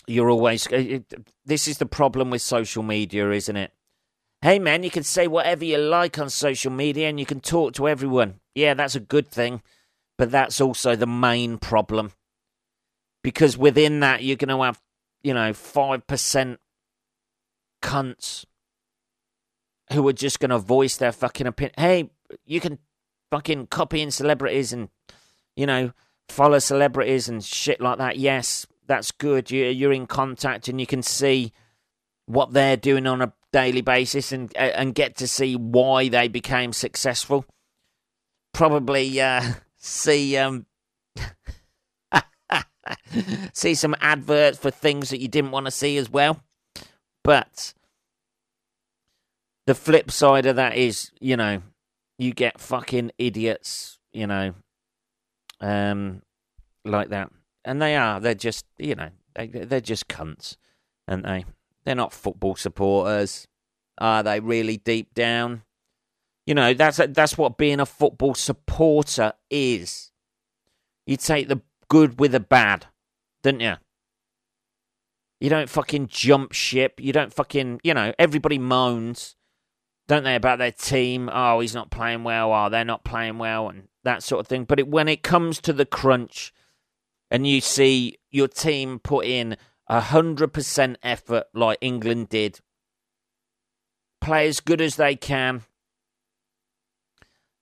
you're 0.07 0.31
always. 0.31 0.69
Uh, 0.73 1.01
this 1.45 1.67
is 1.67 1.79
the 1.79 1.87
problem 1.87 2.31
with 2.31 2.43
social 2.43 2.85
media, 2.85 3.29
isn't 3.33 3.57
it? 3.57 3.73
Hey, 4.41 4.61
man, 4.61 4.85
you 4.85 4.91
can 4.91 5.03
say 5.03 5.27
whatever 5.27 5.65
you 5.65 5.79
like 5.79 6.17
on 6.19 6.31
social 6.31 6.71
media 6.71 7.09
and 7.09 7.19
you 7.19 7.27
can 7.27 7.41
talk 7.41 7.73
to 7.75 7.89
everyone. 7.89 8.41
Yeah, 8.55 8.75
that's 8.75 8.95
a 8.95 9.01
good 9.01 9.27
thing. 9.27 9.63
But 10.17 10.31
that's 10.31 10.61
also 10.61 10.95
the 10.95 11.09
main 11.09 11.59
problem 11.59 12.13
because 13.25 13.59
within 13.59 14.01
that 14.01 14.23
you're 14.23 14.37
going 14.37 14.57
to 14.57 14.63
have 14.63 14.81
you 15.25 15.35
know 15.35 15.53
five 15.53 16.07
percent 16.07 16.61
cunts 17.83 18.45
who 19.93 20.07
are 20.07 20.13
just 20.13 20.39
going 20.39 20.51
to 20.51 20.59
voice 20.59 20.97
their 20.97 21.13
fucking 21.13 21.47
opinion. 21.49 21.75
Hey, 21.77 22.11
you 22.47 22.61
can 22.61 22.79
fucking 23.31 23.67
copy 23.67 24.01
in 24.01 24.13
celebrities 24.13 24.73
and 24.73 24.89
you 25.57 25.67
know 25.67 25.93
follow 26.29 26.61
celebrities 26.61 27.29
and 27.29 27.43
shit 27.43 27.81
like 27.81 27.99
that. 27.99 28.17
Yes, 28.17 28.67
that's 28.87 29.11
good. 29.11 29.51
You, 29.51 29.65
you're 29.67 29.93
in 29.93 30.07
contact 30.07 30.69
and 30.69 30.79
you 30.79 30.87
can 30.87 31.03
see 31.03 31.53
what 32.27 32.53
they're 32.53 32.77
doing 32.77 33.07
on 33.07 33.21
a 33.21 33.33
daily 33.53 33.83
basis 33.83 34.33
and 34.33 34.55
and 34.57 34.95
get 34.95 35.17
to 35.17 35.27
see 35.27 35.57
why 35.57 36.09
they 36.09 36.29
became 36.29 36.73
successful. 36.73 37.47
Probably 38.53 39.21
uh, 39.21 39.55
see 39.77 40.37
um, 40.37 40.67
see 43.53 43.75
some 43.75 43.94
adverts 44.01 44.59
for 44.59 44.70
things 44.70 45.11
that 45.11 45.20
you 45.20 45.29
didn't 45.29 45.51
want 45.51 45.66
to 45.66 45.70
see 45.70 45.97
as 45.97 46.11
well. 46.11 46.40
But 47.23 47.75
the 49.66 49.75
flip 49.75 50.11
side 50.11 50.47
of 50.47 50.57
that 50.57 50.77
is, 50.77 51.11
you 51.20 51.37
know, 51.37 51.62
you 52.18 52.33
get 52.33 52.61
fucking 52.61 53.12
idiots, 53.18 53.99
you 54.12 54.27
know, 54.27 54.55
um, 55.61 56.23
like 56.85 57.09
that, 57.09 57.31
and 57.64 57.81
they 57.81 57.97
are. 57.97 58.20
They're 58.20 58.35
just, 58.35 58.66
you 58.79 58.94
know, 58.94 59.09
they, 59.35 59.47
they're 59.47 59.81
just 59.81 60.09
cunts, 60.09 60.57
aren't 61.09 61.25
they? 61.25 61.44
They're 61.85 61.94
not 61.94 62.12
football 62.12 62.57
supporters, 62.57 63.49
are 63.99 64.23
they? 64.23 64.40
Really 64.40 64.77
deep 64.77 65.14
down, 65.14 65.62
you 66.47 66.55
know, 66.55 66.75
that's 66.75 67.01
that's 67.09 67.38
what 67.38 67.57
being 67.57 67.81
a 67.81 67.87
football 67.87 68.35
supporter 68.35 69.33
is. 69.51 70.11
You 71.07 71.16
take 71.16 71.49
the 71.49 71.62
good 71.88 72.18
with 72.18 72.33
the 72.33 72.40
bad, 72.40 72.87
didn't 73.42 73.61
you? 73.61 73.75
You 75.40 75.51
don't 75.51 75.68
fucking 75.68 76.09
jump 76.09 76.53
ship. 76.53 77.01
You 77.01 77.12
don't 77.12 77.33
fucking, 77.33 77.81
you 77.83 77.92
know, 77.94 78.12
everybody 78.18 78.59
moans, 78.59 79.37
don't 80.09 80.25
they, 80.25 80.35
about 80.37 80.59
their 80.59 80.73
team? 80.73 81.29
Oh, 81.33 81.61
he's 81.61 81.75
not 81.75 81.90
playing 81.90 82.25
well. 82.25 82.53
Oh, 82.53 82.68
they're 82.68 82.85
not 82.85 83.05
playing 83.05 83.38
well, 83.38 83.68
and 83.68 83.88
that 84.05 84.23
sort 84.23 84.40
of 84.40 84.47
thing. 84.47 84.64
But 84.64 84.79
it, 84.79 84.88
when 84.88 85.09
it 85.09 85.23
comes 85.23 85.61
to 85.62 85.73
the 85.73 85.87
crunch 85.87 86.53
and 87.31 87.47
you 87.47 87.61
see 87.61 88.18
your 88.31 88.49
team 88.49 88.99
put 88.99 89.27
in 89.27 89.57
a 89.88 90.01
100% 90.01 90.97
effort 91.03 91.44
like 91.53 91.79
England 91.81 92.29
did, 92.29 92.61
play 94.20 94.49
as 94.49 94.61
good 94.61 94.81
as 94.81 94.97
they 94.97 95.16
can, 95.16 95.62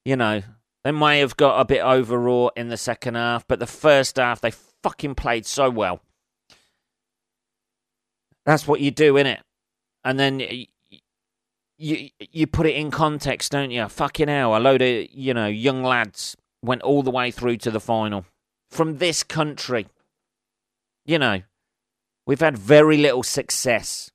you 0.04 0.16
know, 0.16 0.42
they 0.84 0.92
may 0.92 1.20
have 1.20 1.36
got 1.36 1.60
a 1.60 1.64
bit 1.64 1.82
overwrought 1.82 2.54
in 2.56 2.68
the 2.68 2.76
second 2.76 3.14
half, 3.14 3.46
but 3.46 3.58
the 3.58 3.66
first 3.66 4.16
half 4.16 4.40
they 4.40 4.50
fucking 4.82 5.14
played 5.14 5.46
so 5.46 5.70
well. 5.70 6.00
That's 8.44 8.66
what 8.66 8.80
you 8.80 8.90
do, 8.90 9.16
in 9.16 9.26
it, 9.26 9.40
And 10.04 10.18
then 10.18 10.40
you, 10.40 10.66
you 11.78 12.08
you 12.18 12.46
put 12.46 12.66
it 12.66 12.74
in 12.74 12.90
context, 12.90 13.52
don't 13.52 13.70
you? 13.70 13.88
Fucking 13.88 14.28
hell, 14.28 14.56
a 14.56 14.58
load 14.58 14.82
of 14.82 15.06
you 15.10 15.34
know 15.34 15.46
young 15.46 15.82
lads 15.82 16.36
went 16.62 16.82
all 16.82 17.02
the 17.02 17.10
way 17.10 17.30
through 17.30 17.58
to 17.58 17.70
the 17.70 17.80
final 17.80 18.24
from 18.70 18.98
this 18.98 19.22
country. 19.22 19.86
You 21.04 21.18
know, 21.18 21.42
we've 22.26 22.40
had 22.40 22.56
very 22.58 22.96
little 22.96 23.22
success 23.22 24.10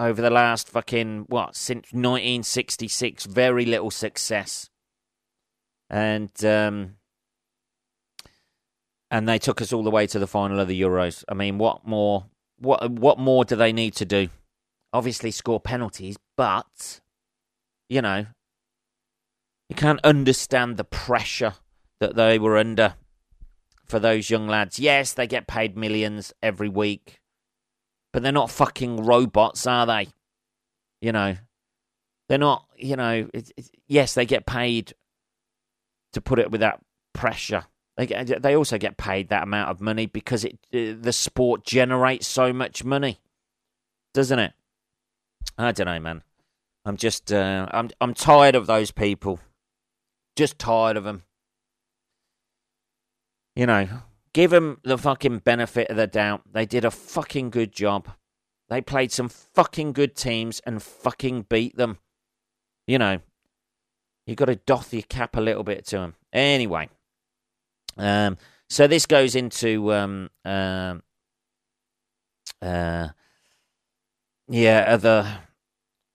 over 0.00 0.22
the 0.22 0.30
last 0.30 0.68
fucking 0.68 1.26
what 1.28 1.54
since 1.54 1.92
1966. 1.92 3.26
Very 3.26 3.64
little 3.64 3.90
success 3.92 4.69
and 5.90 6.44
um, 6.44 6.96
and 9.10 9.28
they 9.28 9.38
took 9.38 9.60
us 9.60 9.72
all 9.72 9.82
the 9.82 9.90
way 9.90 10.06
to 10.06 10.18
the 10.18 10.26
final 10.26 10.60
of 10.60 10.68
the 10.68 10.80
Euros. 10.80 11.24
I 11.28 11.34
mean, 11.34 11.58
what 11.58 11.86
more? 11.86 12.26
What 12.58 12.90
what 12.90 13.18
more 13.18 13.44
do 13.44 13.56
they 13.56 13.72
need 13.72 13.94
to 13.96 14.04
do? 14.04 14.28
Obviously, 14.92 15.30
score 15.30 15.60
penalties, 15.60 16.16
but 16.36 17.00
you 17.88 18.00
know, 18.00 18.26
you 19.68 19.76
can't 19.76 20.00
understand 20.04 20.76
the 20.76 20.84
pressure 20.84 21.54
that 21.98 22.14
they 22.14 22.38
were 22.38 22.56
under 22.56 22.94
for 23.86 23.98
those 23.98 24.30
young 24.30 24.46
lads. 24.46 24.78
Yes, 24.78 25.12
they 25.12 25.26
get 25.26 25.48
paid 25.48 25.76
millions 25.76 26.32
every 26.42 26.68
week, 26.68 27.20
but 28.12 28.22
they're 28.22 28.30
not 28.30 28.50
fucking 28.50 29.04
robots, 29.04 29.66
are 29.66 29.86
they? 29.86 30.08
You 31.00 31.12
know, 31.12 31.36
they're 32.28 32.38
not. 32.38 32.66
You 32.76 32.96
know, 32.96 33.28
yes, 33.88 34.14
they 34.14 34.26
get 34.26 34.46
paid 34.46 34.94
to 36.12 36.20
put 36.20 36.38
it 36.38 36.50
with 36.50 36.60
that 36.60 36.80
pressure. 37.12 37.64
They 37.96 38.06
they 38.06 38.56
also 38.56 38.78
get 38.78 38.96
paid 38.96 39.28
that 39.28 39.42
amount 39.42 39.70
of 39.70 39.80
money 39.80 40.06
because 40.06 40.44
it 40.44 40.58
uh, 40.74 40.96
the 41.00 41.12
sport 41.12 41.64
generates 41.64 42.26
so 42.26 42.52
much 42.52 42.84
money, 42.84 43.20
doesn't 44.14 44.38
it? 44.38 44.52
I 45.58 45.72
don't 45.72 45.86
know, 45.86 46.00
man. 46.00 46.22
I'm 46.84 46.96
just 46.96 47.32
uh, 47.32 47.66
I'm 47.70 47.90
I'm 48.00 48.14
tired 48.14 48.54
of 48.54 48.66
those 48.66 48.90
people. 48.90 49.38
Just 50.36 50.58
tired 50.58 50.96
of 50.96 51.04
them. 51.04 51.24
You 53.54 53.66
know, 53.66 53.88
give 54.32 54.50
them 54.50 54.80
the 54.84 54.96
fucking 54.96 55.40
benefit 55.40 55.90
of 55.90 55.96
the 55.96 56.06
doubt. 56.06 56.42
They 56.50 56.64
did 56.64 56.84
a 56.84 56.90
fucking 56.90 57.50
good 57.50 57.72
job. 57.72 58.08
They 58.68 58.80
played 58.80 59.12
some 59.12 59.28
fucking 59.28 59.92
good 59.92 60.14
teams 60.14 60.60
and 60.64 60.82
fucking 60.82 61.46
beat 61.48 61.76
them. 61.76 61.98
You 62.86 62.98
know, 62.98 63.18
You 64.30 64.36
got 64.36 64.44
to 64.44 64.54
doff 64.54 64.92
your 64.92 65.02
cap 65.02 65.36
a 65.36 65.40
little 65.40 65.64
bit 65.64 65.84
to 65.86 65.98
him. 65.98 66.14
Anyway, 66.32 66.88
um, 67.96 68.38
so 68.68 68.86
this 68.86 69.04
goes 69.04 69.34
into 69.34 69.92
um, 69.92 70.30
uh, 70.44 70.94
uh, 72.62 73.08
yeah 74.48 74.84
other 74.86 75.40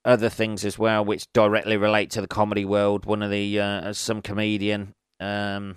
other 0.06 0.30
things 0.30 0.64
as 0.64 0.80
well, 0.80 1.04
which 1.04 1.28
directly 1.34 1.76
relate 1.76 2.10
to 2.12 2.22
the 2.22 2.28
comedy 2.28 2.64
world. 2.64 3.04
One 3.04 3.22
of 3.22 3.32
the 3.32 3.60
uh, 3.60 3.92
some 3.92 4.22
comedian 4.22 4.96
um, 5.20 5.76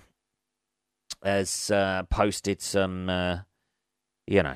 has 1.21 1.69
uh, 1.69 2.03
posted 2.09 2.61
some, 2.61 3.09
uh, 3.09 3.39
you 4.27 4.43
know, 4.43 4.55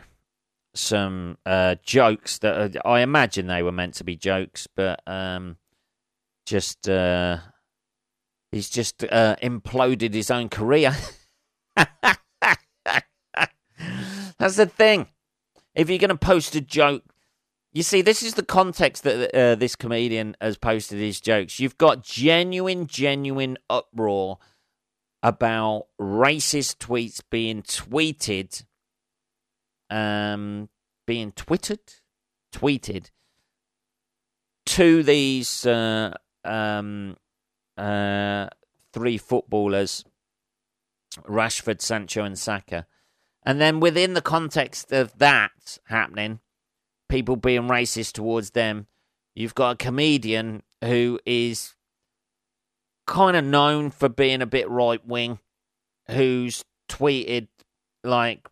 some 0.73 1.37
uh, 1.45 1.75
jokes 1.83 2.37
that 2.37 2.77
are, 2.77 2.87
I 2.89 3.01
imagine 3.01 3.47
they 3.47 3.61
were 3.61 3.73
meant 3.73 3.95
to 3.95 4.05
be 4.05 4.15
jokes, 4.15 4.69
but 4.73 5.01
um, 5.05 5.57
just 6.45 6.87
uh, 6.87 7.39
he's 8.53 8.69
just 8.69 9.03
uh, 9.03 9.35
imploded 9.41 10.13
his 10.13 10.29
own 10.29 10.47
career. 10.47 10.95
That's 11.75 11.97
the 14.55 14.67
thing. 14.67 15.07
If 15.75 15.89
you're 15.89 15.97
going 15.99 16.09
to 16.09 16.15
post 16.15 16.55
a 16.55 16.61
joke, 16.61 17.03
you 17.71 17.81
see, 17.81 18.03
this 18.03 18.21
is 18.21 18.35
the 18.35 18.43
context 18.43 19.03
that 19.03 19.35
uh, 19.35 19.55
this 19.55 19.75
comedian 19.75 20.37
has 20.39 20.57
posted 20.57 20.99
his 20.99 21.19
jokes. 21.19 21.59
You've 21.59 21.79
got 21.79 22.03
genuine, 22.03 22.85
genuine 22.85 23.57
uproar 23.69 24.37
about 25.23 25.87
racist 25.99 26.77
tweets 26.77 27.21
being 27.31 27.63
tweeted, 27.63 28.65
um, 29.89 30.69
being 31.07 31.31
twittered, 31.31 31.95
tweeted 32.53 33.09
to 34.67 35.01
these 35.01 35.65
uh, 35.65 36.13
um, 36.45 37.15
uh, 37.77 38.47
three 38.91 39.17
footballers, 39.17 40.05
Rashford, 41.27 41.81
Sancho, 41.81 42.23
and 42.23 42.37
Saka. 42.37 42.85
And 43.45 43.59
then 43.59 43.79
within 43.79 44.13
the 44.13 44.21
context 44.21 44.91
of 44.91 45.17
that 45.17 45.77
happening, 45.85 46.39
people 47.09 47.35
being 47.35 47.63
racist 47.63 48.13
towards 48.13 48.51
them, 48.51 48.87
you've 49.35 49.55
got 49.55 49.71
a 49.71 49.75
comedian 49.75 50.63
who 50.81 51.19
is 51.25 51.75
kind 53.05 53.35
of 53.35 53.43
known 53.43 53.91
for 53.91 54.09
being 54.09 54.41
a 54.41 54.45
bit 54.47 54.69
right 54.69 55.05
wing, 55.05 55.39
who's 56.09 56.63
tweeted 56.89 57.47
like 58.03 58.47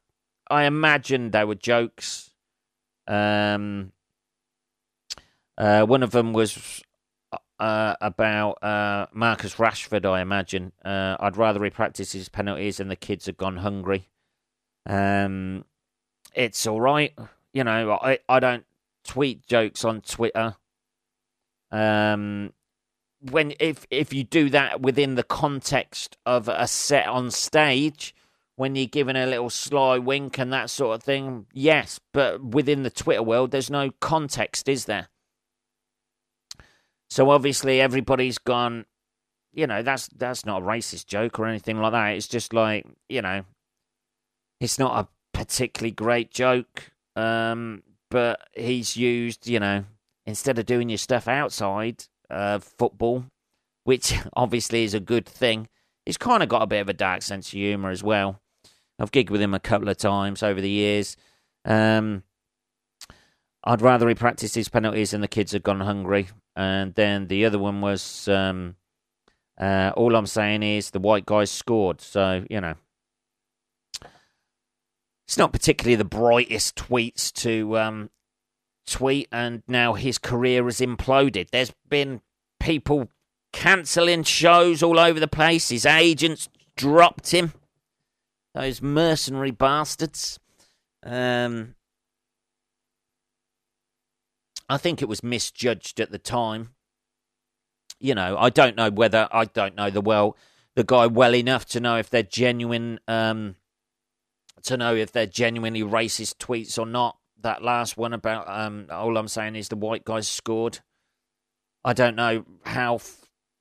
I 0.50 0.66
imagine 0.66 1.32
they 1.32 1.46
were 1.46 1.56
jokes. 1.56 2.32
Um, 3.08 3.94
uh, 5.58 5.86
one 5.86 6.04
of 6.04 6.12
them 6.12 6.34
was 6.34 6.84
uh, 7.62 7.96
about 8.02 8.62
uh, 8.64 9.06
Marcus 9.14 9.56
Rashford. 9.56 10.04
I 10.04 10.22
imagine 10.22 10.72
uh, 10.84 11.16
I'd 11.20 11.38
rather 11.38 11.64
he 11.64 11.70
practices 11.70 12.28
penalties 12.28 12.80
and 12.80 12.90
the 12.90 12.96
kids 12.96 13.28
have 13.28 13.38
gone 13.38 13.58
hungry. 13.58 14.10
Um, 14.88 15.64
it's 16.34 16.66
all 16.66 16.82
right, 16.82 17.14
you 17.54 17.64
know. 17.64 18.00
I 18.02 18.18
I 18.28 18.40
don't 18.40 18.66
tweet 19.04 19.46
jokes 19.46 19.86
on 19.86 20.02
Twitter. 20.02 20.56
Um, 21.72 22.54
when 23.30 23.54
if 23.60 23.86
if 23.92 24.12
you 24.12 24.24
do 24.24 24.50
that 24.50 24.82
within 24.82 25.14
the 25.14 25.24
context 25.24 26.18
of 26.26 26.48
a 26.48 26.68
set 26.68 27.06
on 27.06 27.30
stage, 27.30 28.16
when 28.56 28.76
you're 28.76 28.88
giving 28.88 29.16
a 29.16 29.28
little 29.28 29.52
sly 29.52 30.00
wink 30.00 30.40
and 30.40 30.52
that 30.52 30.72
sort 30.72 30.96
of 30.96 31.04
thing, 31.04 31.46
yes. 31.54 32.00
But 32.12 32.44
within 32.44 32.82
the 32.82 32.90
Twitter 32.90 33.22
world, 33.22 33.52
there's 33.52 33.70
no 33.70 33.92
context, 34.00 34.68
is 34.68 34.86
there? 34.86 35.10
So 37.12 37.30
obviously, 37.30 37.82
everybody's 37.82 38.38
gone. 38.38 38.86
You 39.52 39.68
know, 39.68 39.84
that's 39.84 40.08
that's 40.16 40.46
not 40.46 40.62
a 40.62 40.66
racist 40.66 41.08
joke 41.08 41.40
or 41.40 41.46
anything 41.46 41.78
like 41.78 41.92
that. 41.92 42.16
It's 42.16 42.30
just 42.30 42.54
like 42.54 42.86
you 43.10 43.22
know, 43.22 43.44
it's 44.62 44.80
not 44.80 44.98
a 44.98 45.38
particularly 45.38 45.92
great 45.92 46.32
joke. 46.32 46.90
Um, 47.18 47.84
but 48.10 48.40
he's 48.54 48.96
used, 48.96 49.46
you 49.46 49.60
know, 49.60 49.84
instead 50.26 50.58
of 50.58 50.66
doing 50.66 50.88
your 50.88 50.98
stuff 50.98 51.28
outside, 51.28 52.06
uh, 52.30 52.60
football, 52.60 53.26
which 53.84 54.14
obviously 54.34 54.86
is 54.86 54.94
a 54.94 55.02
good 55.02 55.26
thing. 55.26 55.68
He's 56.06 56.18
kind 56.18 56.42
of 56.42 56.48
got 56.48 56.62
a 56.62 56.68
bit 56.68 56.80
of 56.80 56.88
a 56.88 56.94
dark 56.94 57.24
sense 57.24 57.48
of 57.48 57.54
humour 57.54 57.90
as 57.90 58.04
well. 58.04 58.40
I've 58.98 59.12
gigged 59.12 59.30
with 59.30 59.42
him 59.42 59.54
a 59.54 59.60
couple 59.60 59.90
of 59.90 59.98
times 59.98 60.44
over 60.44 60.62
the 60.62 60.70
years. 60.70 61.18
Um, 61.66 62.24
I'd 63.66 63.82
rather 63.82 64.08
he 64.08 64.16
practiced 64.16 64.56
his 64.56 64.70
penalties 64.70 65.14
and 65.14 65.22
the 65.22 65.28
kids 65.28 65.52
had 65.52 65.64
gone 65.64 65.82
hungry. 65.82 66.30
And 66.56 66.94
then 66.96 67.28
the 67.28 67.46
other 67.46 67.60
one 67.60 67.82
was 67.82 68.28
um, 68.28 68.76
uh, 69.60 69.92
all 69.96 70.16
I'm 70.16 70.26
saying 70.26 70.64
is 70.64 70.92
the 70.92 71.00
white 71.00 71.26
guys 71.26 71.52
scored. 71.52 72.02
So, 72.02 72.46
you 72.50 72.60
know, 72.60 72.76
it's 75.28 75.38
not 75.38 75.54
particularly 75.54 75.96
the 75.96 76.04
brightest 76.04 76.76
tweets 76.76 77.32
to 77.34 77.78
um, 77.78 78.10
tweet, 78.86 79.30
and 79.32 79.64
now 79.68 79.94
his 79.94 80.18
career 80.18 80.66
has 80.66 80.80
imploded. 80.80 81.52
There's 81.52 81.74
been 81.90 82.22
people 82.60 83.10
cancelling 83.54 84.24
shows 84.24 84.84
all 84.84 85.00
over 85.00 85.20
the 85.20 85.28
place. 85.28 85.70
His 85.70 85.86
agents 85.86 86.50
dropped 86.76 87.32
him. 87.32 87.54
Those 88.54 88.82
mercenary 88.82 89.52
bastards. 89.52 90.40
Um, 91.04 91.76
I 94.72 94.78
think 94.78 95.02
it 95.02 95.10
was 95.10 95.22
misjudged 95.22 96.00
at 96.00 96.12
the 96.12 96.18
time. 96.18 96.70
You 98.00 98.16
know, 98.16 98.38
I 98.38 98.50
don't 98.50 98.78
know 98.78 98.90
whether 98.90 99.28
I 99.30 99.44
don't 99.44 99.76
know 99.76 99.90
the 99.90 100.00
well 100.00 100.38
the 100.76 100.86
guy 100.86 101.08
well 101.08 101.36
enough 101.36 101.66
to 101.68 101.82
know 101.82 101.98
if 101.98 102.10
they're 102.10 102.24
genuine 102.24 103.02
um, 103.06 103.56
to 104.64 104.78
know 104.78 104.96
if 104.96 105.12
they're 105.12 105.26
genuinely 105.26 105.82
racist 105.82 106.38
tweets 106.38 106.80
or 106.80 106.86
not 106.86 107.18
that 107.42 107.62
last 107.62 107.98
one 107.98 108.14
about 108.14 108.48
um, 108.48 108.88
all 108.90 109.18
I'm 109.18 109.28
saying 109.28 109.58
is 109.58 109.68
the 109.68 109.76
white 109.76 110.06
guys 110.06 110.30
scored. 110.30 110.80
I 111.84 111.92
don't 111.92 112.16
know 112.16 112.46
how 112.64 113.02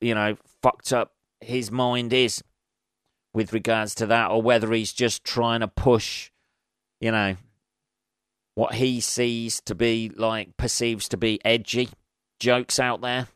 you 0.00 0.14
know 0.14 0.36
fucked 0.62 0.92
up 0.92 1.14
his 1.40 1.72
mind 1.72 2.12
is 2.12 2.40
with 3.34 3.52
regards 3.52 3.96
to 3.96 4.06
that, 4.06 4.30
or 4.30 4.40
whether 4.40 4.72
he's 4.72 4.92
just 4.92 5.24
trying 5.24 5.60
to 5.60 5.68
push, 5.68 6.30
you 7.00 7.10
know, 7.10 7.34
what 8.54 8.74
he 8.74 9.00
sees 9.00 9.60
to 9.62 9.74
be 9.74 10.10
like 10.14 10.56
perceives 10.56 11.08
to 11.08 11.16
be 11.16 11.40
edgy 11.44 11.88
jokes 12.38 12.78
out 12.78 13.00
there. 13.00 13.28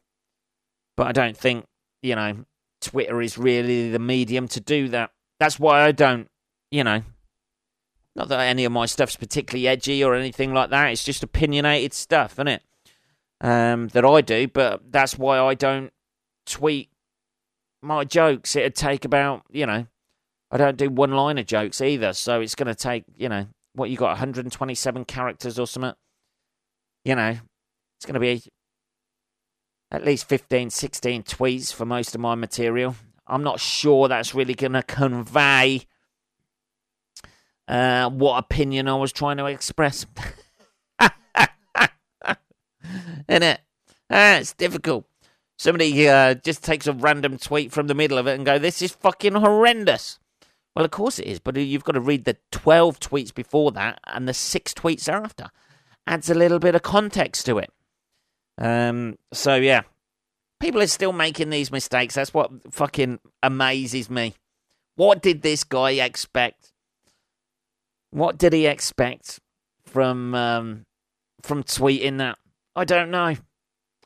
But 0.97 1.09
I 1.09 1.13
don't 1.13 1.37
think 1.37 1.65
you 2.03 2.15
know 2.15 2.45
Twitter 2.85 3.23
is 3.23 3.39
really 3.39 3.91
the 3.91 3.99
medium 3.99 4.47
to 4.49 4.61
do 4.61 4.89
that. 4.89 5.11
That's 5.41 5.59
why 5.59 5.83
I 5.83 5.93
don't, 5.93 6.29
you 6.71 6.85
know, 6.85 7.03
not 8.15 8.29
that 8.29 8.41
any 8.41 8.65
of 8.65 8.73
my 8.73 8.87
stuff's 8.87 9.17
particularly 9.17 9.67
edgy 9.67 10.05
or 10.05 10.15
anything 10.15 10.53
like 10.53 10.71
that. 10.71 10.93
It's 10.93 11.03
just 11.03 11.23
opinionated 11.23 11.93
stuff, 11.93 12.35
isn't 12.35 12.49
it? 12.49 12.63
Um, 13.41 13.89
that 13.89 14.05
I 14.05 14.21
do, 14.21 14.47
but 14.49 14.93
that's 14.93 15.19
why 15.19 15.39
I 15.39 15.55
don't 15.55 15.93
tweet 16.47 16.91
my 17.83 18.05
jokes. 18.05 18.55
It'd 18.55 18.77
take 18.77 19.05
about, 19.05 19.43
you 19.51 19.67
know, 19.67 19.87
I 20.51 20.57
don't 20.57 20.77
do 20.77 20.89
one 20.89 21.11
liner 21.11 21.43
jokes 21.43 21.81
either. 21.81 22.13
So 22.13 22.41
it's 22.41 22.55
going 22.55 22.69
to 22.69 22.75
take, 22.75 23.05
you 23.17 23.29
know, 23.29 23.47
what 23.75 23.91
you 23.91 23.97
got, 23.97 24.09
127 24.09 25.05
characters 25.05 25.59
or 25.59 25.67
something? 25.67 25.95
You 27.05 27.17
know, 27.17 27.37
it's 27.97 28.07
going 28.07 28.15
to 28.15 28.21
be 28.21 28.43
at 29.91 30.05
least 30.05 30.29
15, 30.29 30.71
16 30.71 31.23
tweets 31.23 31.73
for 31.73 31.85
most 31.85 32.15
of 32.15 32.21
my 32.21 32.35
material. 32.35 32.97
I'm 33.27 33.43
not 33.43 33.61
sure 33.61 34.09
that's 34.09 34.35
really 34.35 34.55
going 34.55 34.73
to 34.73 34.83
convey 34.83 35.87
uh, 37.69 38.11
what 38.11 38.39
opinion 38.39 38.89
I 38.89 38.97
was 38.97 39.13
trying 39.13 39.39
to 39.39 39.47
express. 39.47 40.07
Isn't 43.29 43.43
it? 43.43 43.61
Uh, 44.11 44.39
it's 44.41 44.53
difficult. 44.53 45.07
Somebody 45.57 46.09
uh, 46.09 46.35
just 46.35 46.63
takes 46.63 46.87
a 46.87 46.93
random 46.93 47.39
tweet 47.39 47.73
from 47.73 47.87
the 47.87 47.95
middle 47.95 48.19
of 48.19 48.27
it 48.27 48.35
and 48.35 48.45
go, 48.45 48.59
"This 48.59 48.83
is 48.83 48.93
fucking 48.93 49.35
horrendous." 49.35 50.19
Well, 50.75 50.85
of 50.85 50.91
course 50.91 51.19
it 51.19 51.27
is, 51.27 51.39
but 51.39 51.57
you've 51.57 51.85
got 51.85 51.93
to 51.93 52.01
read 52.01 52.25
the 52.25 52.37
twelve 52.51 52.99
tweets 52.99 53.33
before 53.33 53.71
that 53.73 54.01
and 54.07 54.29
the 54.29 54.35
six 54.35 54.75
tweets 54.75 55.09
after. 55.09 55.51
Adds 56.07 56.29
a 56.29 56.35
little 56.35 56.59
bit 56.59 56.75
of 56.75 56.83
context 56.83 57.47
to 57.47 57.59
it. 57.59 57.71
Um. 58.59 59.17
So 59.33 59.55
yeah, 59.55 59.83
people 60.61 60.81
are 60.81 60.87
still 60.87 61.13
making 61.13 61.51
these 61.51 61.71
mistakes. 61.71 62.15
That's 62.15 62.35
what 62.35 62.51
fucking 62.73 63.21
amazes 63.43 64.11
me. 64.11 64.35
What 64.97 65.23
did 65.23 65.43
this 65.43 65.65
guy 65.65 65.91
expect? 65.93 66.73
What 68.11 68.39
did 68.39 68.53
he 68.53 68.67
expect 68.67 69.41
from 69.87 70.35
um, 70.35 70.87
from 71.43 71.65
tweeting 71.65 72.19
that? 72.19 72.39
I 72.77 72.85
don't 72.85 73.11
know. 73.11 73.37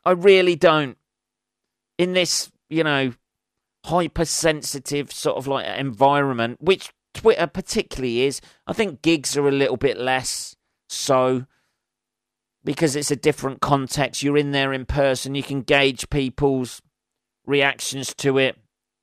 I 0.05 0.11
really 0.11 0.55
don't. 0.55 0.97
In 1.97 2.13
this, 2.13 2.51
you 2.69 2.83
know, 2.83 3.13
hypersensitive 3.85 5.11
sort 5.11 5.37
of 5.37 5.47
like 5.47 5.65
environment, 5.77 6.57
which 6.61 6.91
Twitter 7.13 7.47
particularly 7.47 8.21
is, 8.21 8.41
I 8.67 8.73
think 8.73 9.01
gigs 9.01 9.35
are 9.37 9.47
a 9.47 9.51
little 9.51 9.77
bit 9.77 9.97
less 9.97 10.55
so 10.87 11.45
because 12.63 12.95
it's 12.95 13.11
a 13.11 13.15
different 13.15 13.61
context. 13.61 14.21
You're 14.21 14.37
in 14.37 14.51
there 14.51 14.73
in 14.73 14.85
person, 14.85 15.35
you 15.35 15.43
can 15.43 15.61
gauge 15.61 16.09
people's 16.09 16.81
reactions 17.45 18.13
to 18.15 18.37
it. 18.37 18.57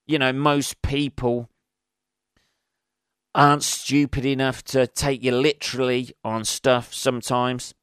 You 0.07 0.19
know, 0.19 0.33
most 0.33 0.83
people 0.83 1.49
aren't 3.35 3.63
stupid 3.63 4.25
enough 4.25 4.63
to 4.65 4.87
take 4.87 5.23
you 5.23 5.33
literally 5.33 6.11
on 6.25 6.45
stuff 6.45 6.95
sometimes. 6.95 7.75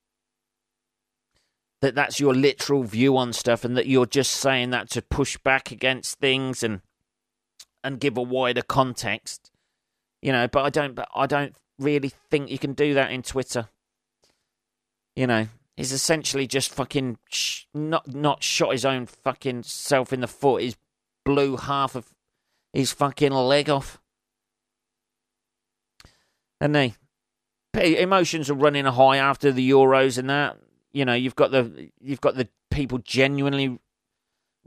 That 1.84 1.96
that's 1.96 2.18
your 2.18 2.34
literal 2.34 2.84
view 2.84 3.18
on 3.18 3.34
stuff 3.34 3.66
and 3.66 3.76
that 3.76 3.88
you're 3.88 4.06
just 4.06 4.32
saying 4.32 4.70
that 4.70 4.90
to 4.92 5.02
push 5.02 5.36
back 5.38 5.70
against 5.70 6.18
things 6.20 6.64
and 6.64 6.80
and 7.84 8.00
give 8.00 8.18
a 8.18 8.22
wider 8.22 8.62
context. 8.62 9.52
You 10.22 10.32
know, 10.32 10.48
but 10.48 10.64
I 10.64 10.70
don't 10.70 10.96
but 10.96 11.10
I 11.14 11.28
don't 11.28 11.54
really 11.78 12.14
think 12.32 12.50
you 12.50 12.58
can 12.58 12.72
do 12.72 12.94
that 12.94 13.12
in 13.12 13.22
Twitter. 13.22 13.68
You 15.14 15.28
know, 15.28 15.48
he's 15.76 15.92
essentially 15.92 16.48
just 16.48 16.72
fucking 16.72 17.18
sh- 17.30 17.66
not 17.74 18.08
not 18.08 18.44
shot 18.44 18.72
his 18.72 18.86
own 18.86 19.06
fucking 19.06 19.64
self 19.64 20.14
in 20.14 20.22
the 20.22 20.28
foot. 20.28 20.62
He's 20.62 20.78
blew 21.26 21.58
half 21.58 21.96
of 21.96 22.14
his 22.72 22.94
fucking 22.94 23.34
leg 23.34 23.70
off 23.70 24.00
and 26.62 26.74
they 26.74 26.96
emotions 27.74 28.50
are 28.50 28.54
running 28.54 28.86
high 28.86 29.18
after 29.18 29.52
the 29.52 29.70
Euros 29.70 30.18
and 30.18 30.30
that. 30.30 30.58
You 30.94 31.06
know, 31.06 31.14
you've 31.14 31.36
got 31.36 31.52
the 31.52 31.90
you've 32.00 32.22
got 32.22 32.36
the 32.36 32.48
people 32.72 33.00
genuinely 33.00 33.80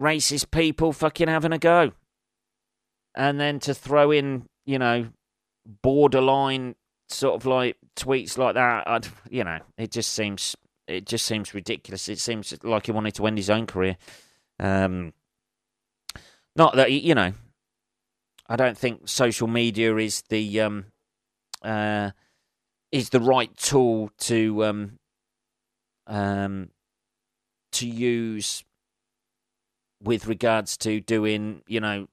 racist 0.01 0.51
people 0.51 0.93
fucking 0.93 1.29
having 1.29 1.53
a 1.53 1.59
go, 1.59 1.93
and 3.15 3.41
then 3.41 3.61
to 3.61 3.75
throw 3.75 4.11
in 4.11 4.47
you 4.65 4.79
know 4.79 5.09
borderline 5.83 6.75
sort 7.09 7.35
of 7.35 7.47
like 7.47 7.77
tweets 7.97 8.39
like 8.39 8.55
that, 8.55 8.89
I'd, 8.89 9.07
you 9.31 9.45
know, 9.45 9.59
it 9.79 9.91
just 9.91 10.13
seems 10.13 10.57
it 10.87 11.07
just 11.07 11.27
seems 11.27 11.55
ridiculous. 11.55 12.09
It 12.09 12.19
seems 12.19 12.55
like 12.63 12.87
he 12.87 12.93
wanted 12.93 13.15
to 13.15 13.27
end 13.27 13.39
his 13.39 13.51
own 13.51 13.67
career. 13.67 13.97
Um, 14.59 15.13
not 16.55 16.77
that 16.77 16.93
you 16.93 17.15
know, 17.15 17.33
I 18.49 18.57
don't 18.57 18.79
think 18.79 19.09
social 19.09 19.49
media 19.49 19.97
is 19.97 20.23
the 20.29 20.61
um, 20.61 20.87
uh, 21.63 22.11
is 22.93 23.11
the 23.11 23.21
right 23.21 23.55
tool 23.57 24.11
to 24.19 24.65
um, 24.65 24.99
um, 26.07 26.71
to 27.73 27.87
use 27.87 28.65
with 30.03 30.27
regards 30.27 30.77
to 30.79 31.01
doing, 31.01 31.63
you 31.67 31.81
know, 31.81 32.09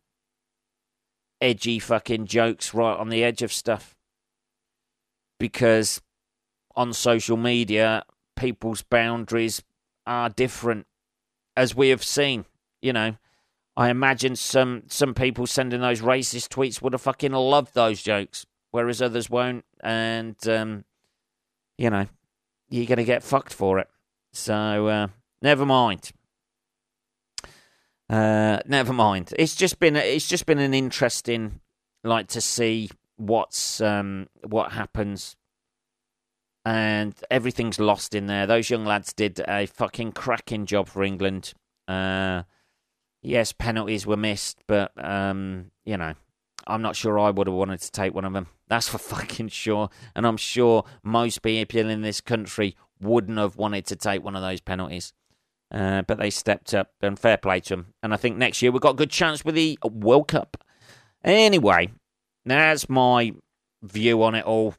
edgy 1.41 1.79
fucking 1.79 2.25
jokes 2.25 2.73
right 2.73 2.97
on 2.97 3.09
the 3.09 3.23
edge 3.23 3.41
of 3.41 3.51
stuff. 3.51 3.95
Because 5.39 6.01
on 6.75 6.93
social 6.93 7.37
media, 7.37 8.03
people's 8.35 8.81
boundaries 8.81 9.61
are 10.07 10.29
different, 10.29 10.87
as 11.55 11.75
we 11.75 11.89
have 11.89 12.03
seen. 12.03 12.45
You 12.81 12.93
know, 12.93 13.15
I 13.75 13.89
imagine 13.89 14.35
some 14.35 14.83
some 14.87 15.13
people 15.13 15.47
sending 15.47 15.81
those 15.81 16.01
racist 16.01 16.49
tweets 16.49 16.81
would 16.81 16.93
have 16.93 17.01
fucking 17.01 17.31
loved 17.31 17.73
those 17.73 18.01
jokes 18.01 18.45
whereas 18.73 19.03
others 19.03 19.29
won't. 19.29 19.63
And, 19.81 20.35
um, 20.47 20.83
you 21.77 21.89
know, 21.91 22.07
you're 22.73 22.87
going 22.87 22.97
to 22.97 23.03
get 23.03 23.21
fucked 23.21 23.53
for 23.53 23.77
it. 23.77 23.87
So, 24.31 24.87
uh, 24.87 25.07
never 25.43 25.63
mind. 25.63 26.11
Uh, 28.09 28.59
never 28.65 28.91
mind. 28.91 29.31
It's 29.37 29.55
just 29.55 29.79
been 29.79 29.95
it's 29.95 30.27
just 30.27 30.47
been 30.47 30.57
an 30.57 30.73
interesting 30.73 31.61
like 32.03 32.27
to 32.29 32.41
see 32.41 32.89
what's 33.17 33.79
um, 33.79 34.27
what 34.47 34.71
happens, 34.71 35.35
and 36.65 37.13
everything's 37.29 37.79
lost 37.79 38.15
in 38.15 38.25
there. 38.25 38.47
Those 38.47 38.71
young 38.71 38.85
lads 38.85 39.13
did 39.13 39.39
a 39.47 39.67
fucking 39.67 40.13
cracking 40.13 40.65
job 40.65 40.87
for 40.87 41.03
England. 41.03 41.53
Uh, 41.87 42.41
yes, 43.21 43.51
penalties 43.51 44.07
were 44.07 44.17
missed, 44.17 44.57
but 44.67 44.91
um, 44.97 45.71
you 45.85 45.95
know 45.95 46.15
I'm 46.67 46.81
not 46.81 46.95
sure 46.95 47.19
I 47.19 47.29
would 47.29 47.47
have 47.47 47.55
wanted 47.55 47.81
to 47.81 47.91
take 47.91 48.13
one 48.13 48.25
of 48.25 48.33
them. 48.33 48.47
That's 48.67 48.87
for 48.87 48.97
fucking 49.15 49.49
sure. 49.49 49.89
And 50.15 50.25
I'm 50.25 50.37
sure 50.37 50.85
most 51.03 51.41
people 51.41 51.89
in 51.89 52.01
this 52.01 52.21
country 52.21 52.75
wouldn't 53.01 53.37
have 53.37 53.55
wanted 53.57 53.85
to 53.87 53.95
take 53.95 54.23
one 54.23 54.35
of 54.35 54.41
those 54.41 54.61
penalties. 54.61 55.13
Uh, 55.71 56.03
but 56.03 56.19
they 56.19 56.29
stepped 56.29 56.73
up 56.73 56.91
and 57.01 57.17
fair 57.17 57.37
play 57.37 57.59
to 57.59 57.75
them. 57.75 57.93
And 58.03 58.13
I 58.13 58.17
think 58.17 58.37
next 58.37 58.61
year 58.61 58.71
we've 58.71 58.81
got 58.81 58.91
a 58.91 58.97
good 58.97 59.09
chance 59.09 59.43
with 59.43 59.55
the 59.55 59.77
World 59.83 60.27
Cup. 60.27 60.63
Anyway, 61.23 61.91
that's 62.45 62.87
my 62.89 63.33
view 63.81 64.21
on 64.23 64.35
it 64.35 64.45
all. 64.45 64.75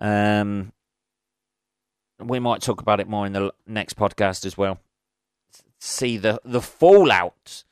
Um, 0.00 0.72
we 2.18 2.38
might 2.38 2.60
talk 2.60 2.80
about 2.80 3.00
it 3.00 3.08
more 3.08 3.26
in 3.26 3.32
the 3.32 3.52
next 3.66 3.96
podcast 3.96 4.44
as 4.44 4.58
well. 4.58 4.78
See 5.80 6.16
the 6.16 6.40
the 6.44 6.60
fallout 6.60 7.64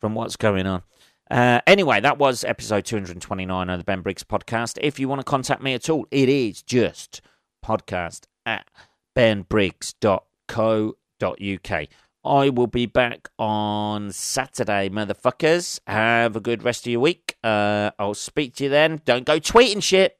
from 0.00 0.14
what's 0.14 0.36
going 0.36 0.66
on. 0.66 0.82
Uh, 1.30 1.60
anyway, 1.66 2.00
that 2.00 2.18
was 2.18 2.44
episode 2.44 2.84
229 2.84 3.70
of 3.70 3.78
the 3.78 3.84
Ben 3.84 4.00
Briggs 4.00 4.24
podcast. 4.24 4.78
If 4.80 5.00
you 5.00 5.08
want 5.08 5.20
to 5.20 5.24
contact 5.24 5.62
me 5.62 5.74
at 5.74 5.90
all, 5.90 6.06
it 6.10 6.28
is 6.28 6.62
just 6.62 7.20
podcast 7.64 8.24
at 8.44 8.68
benbriggs.co.uk. 9.16 11.88
I 12.24 12.48
will 12.48 12.66
be 12.66 12.86
back 12.86 13.28
on 13.38 14.10
Saturday, 14.10 14.88
motherfuckers. 14.88 15.80
Have 15.86 16.36
a 16.36 16.40
good 16.40 16.64
rest 16.64 16.86
of 16.86 16.92
your 16.92 17.00
week. 17.00 17.36
Uh, 17.42 17.90
I'll 17.98 18.14
speak 18.14 18.56
to 18.56 18.64
you 18.64 18.70
then. 18.70 19.00
Don't 19.04 19.24
go 19.24 19.38
tweeting 19.38 19.82
shit. 19.82 20.18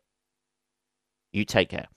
You 1.32 1.44
take 1.44 1.70
care. 1.70 1.88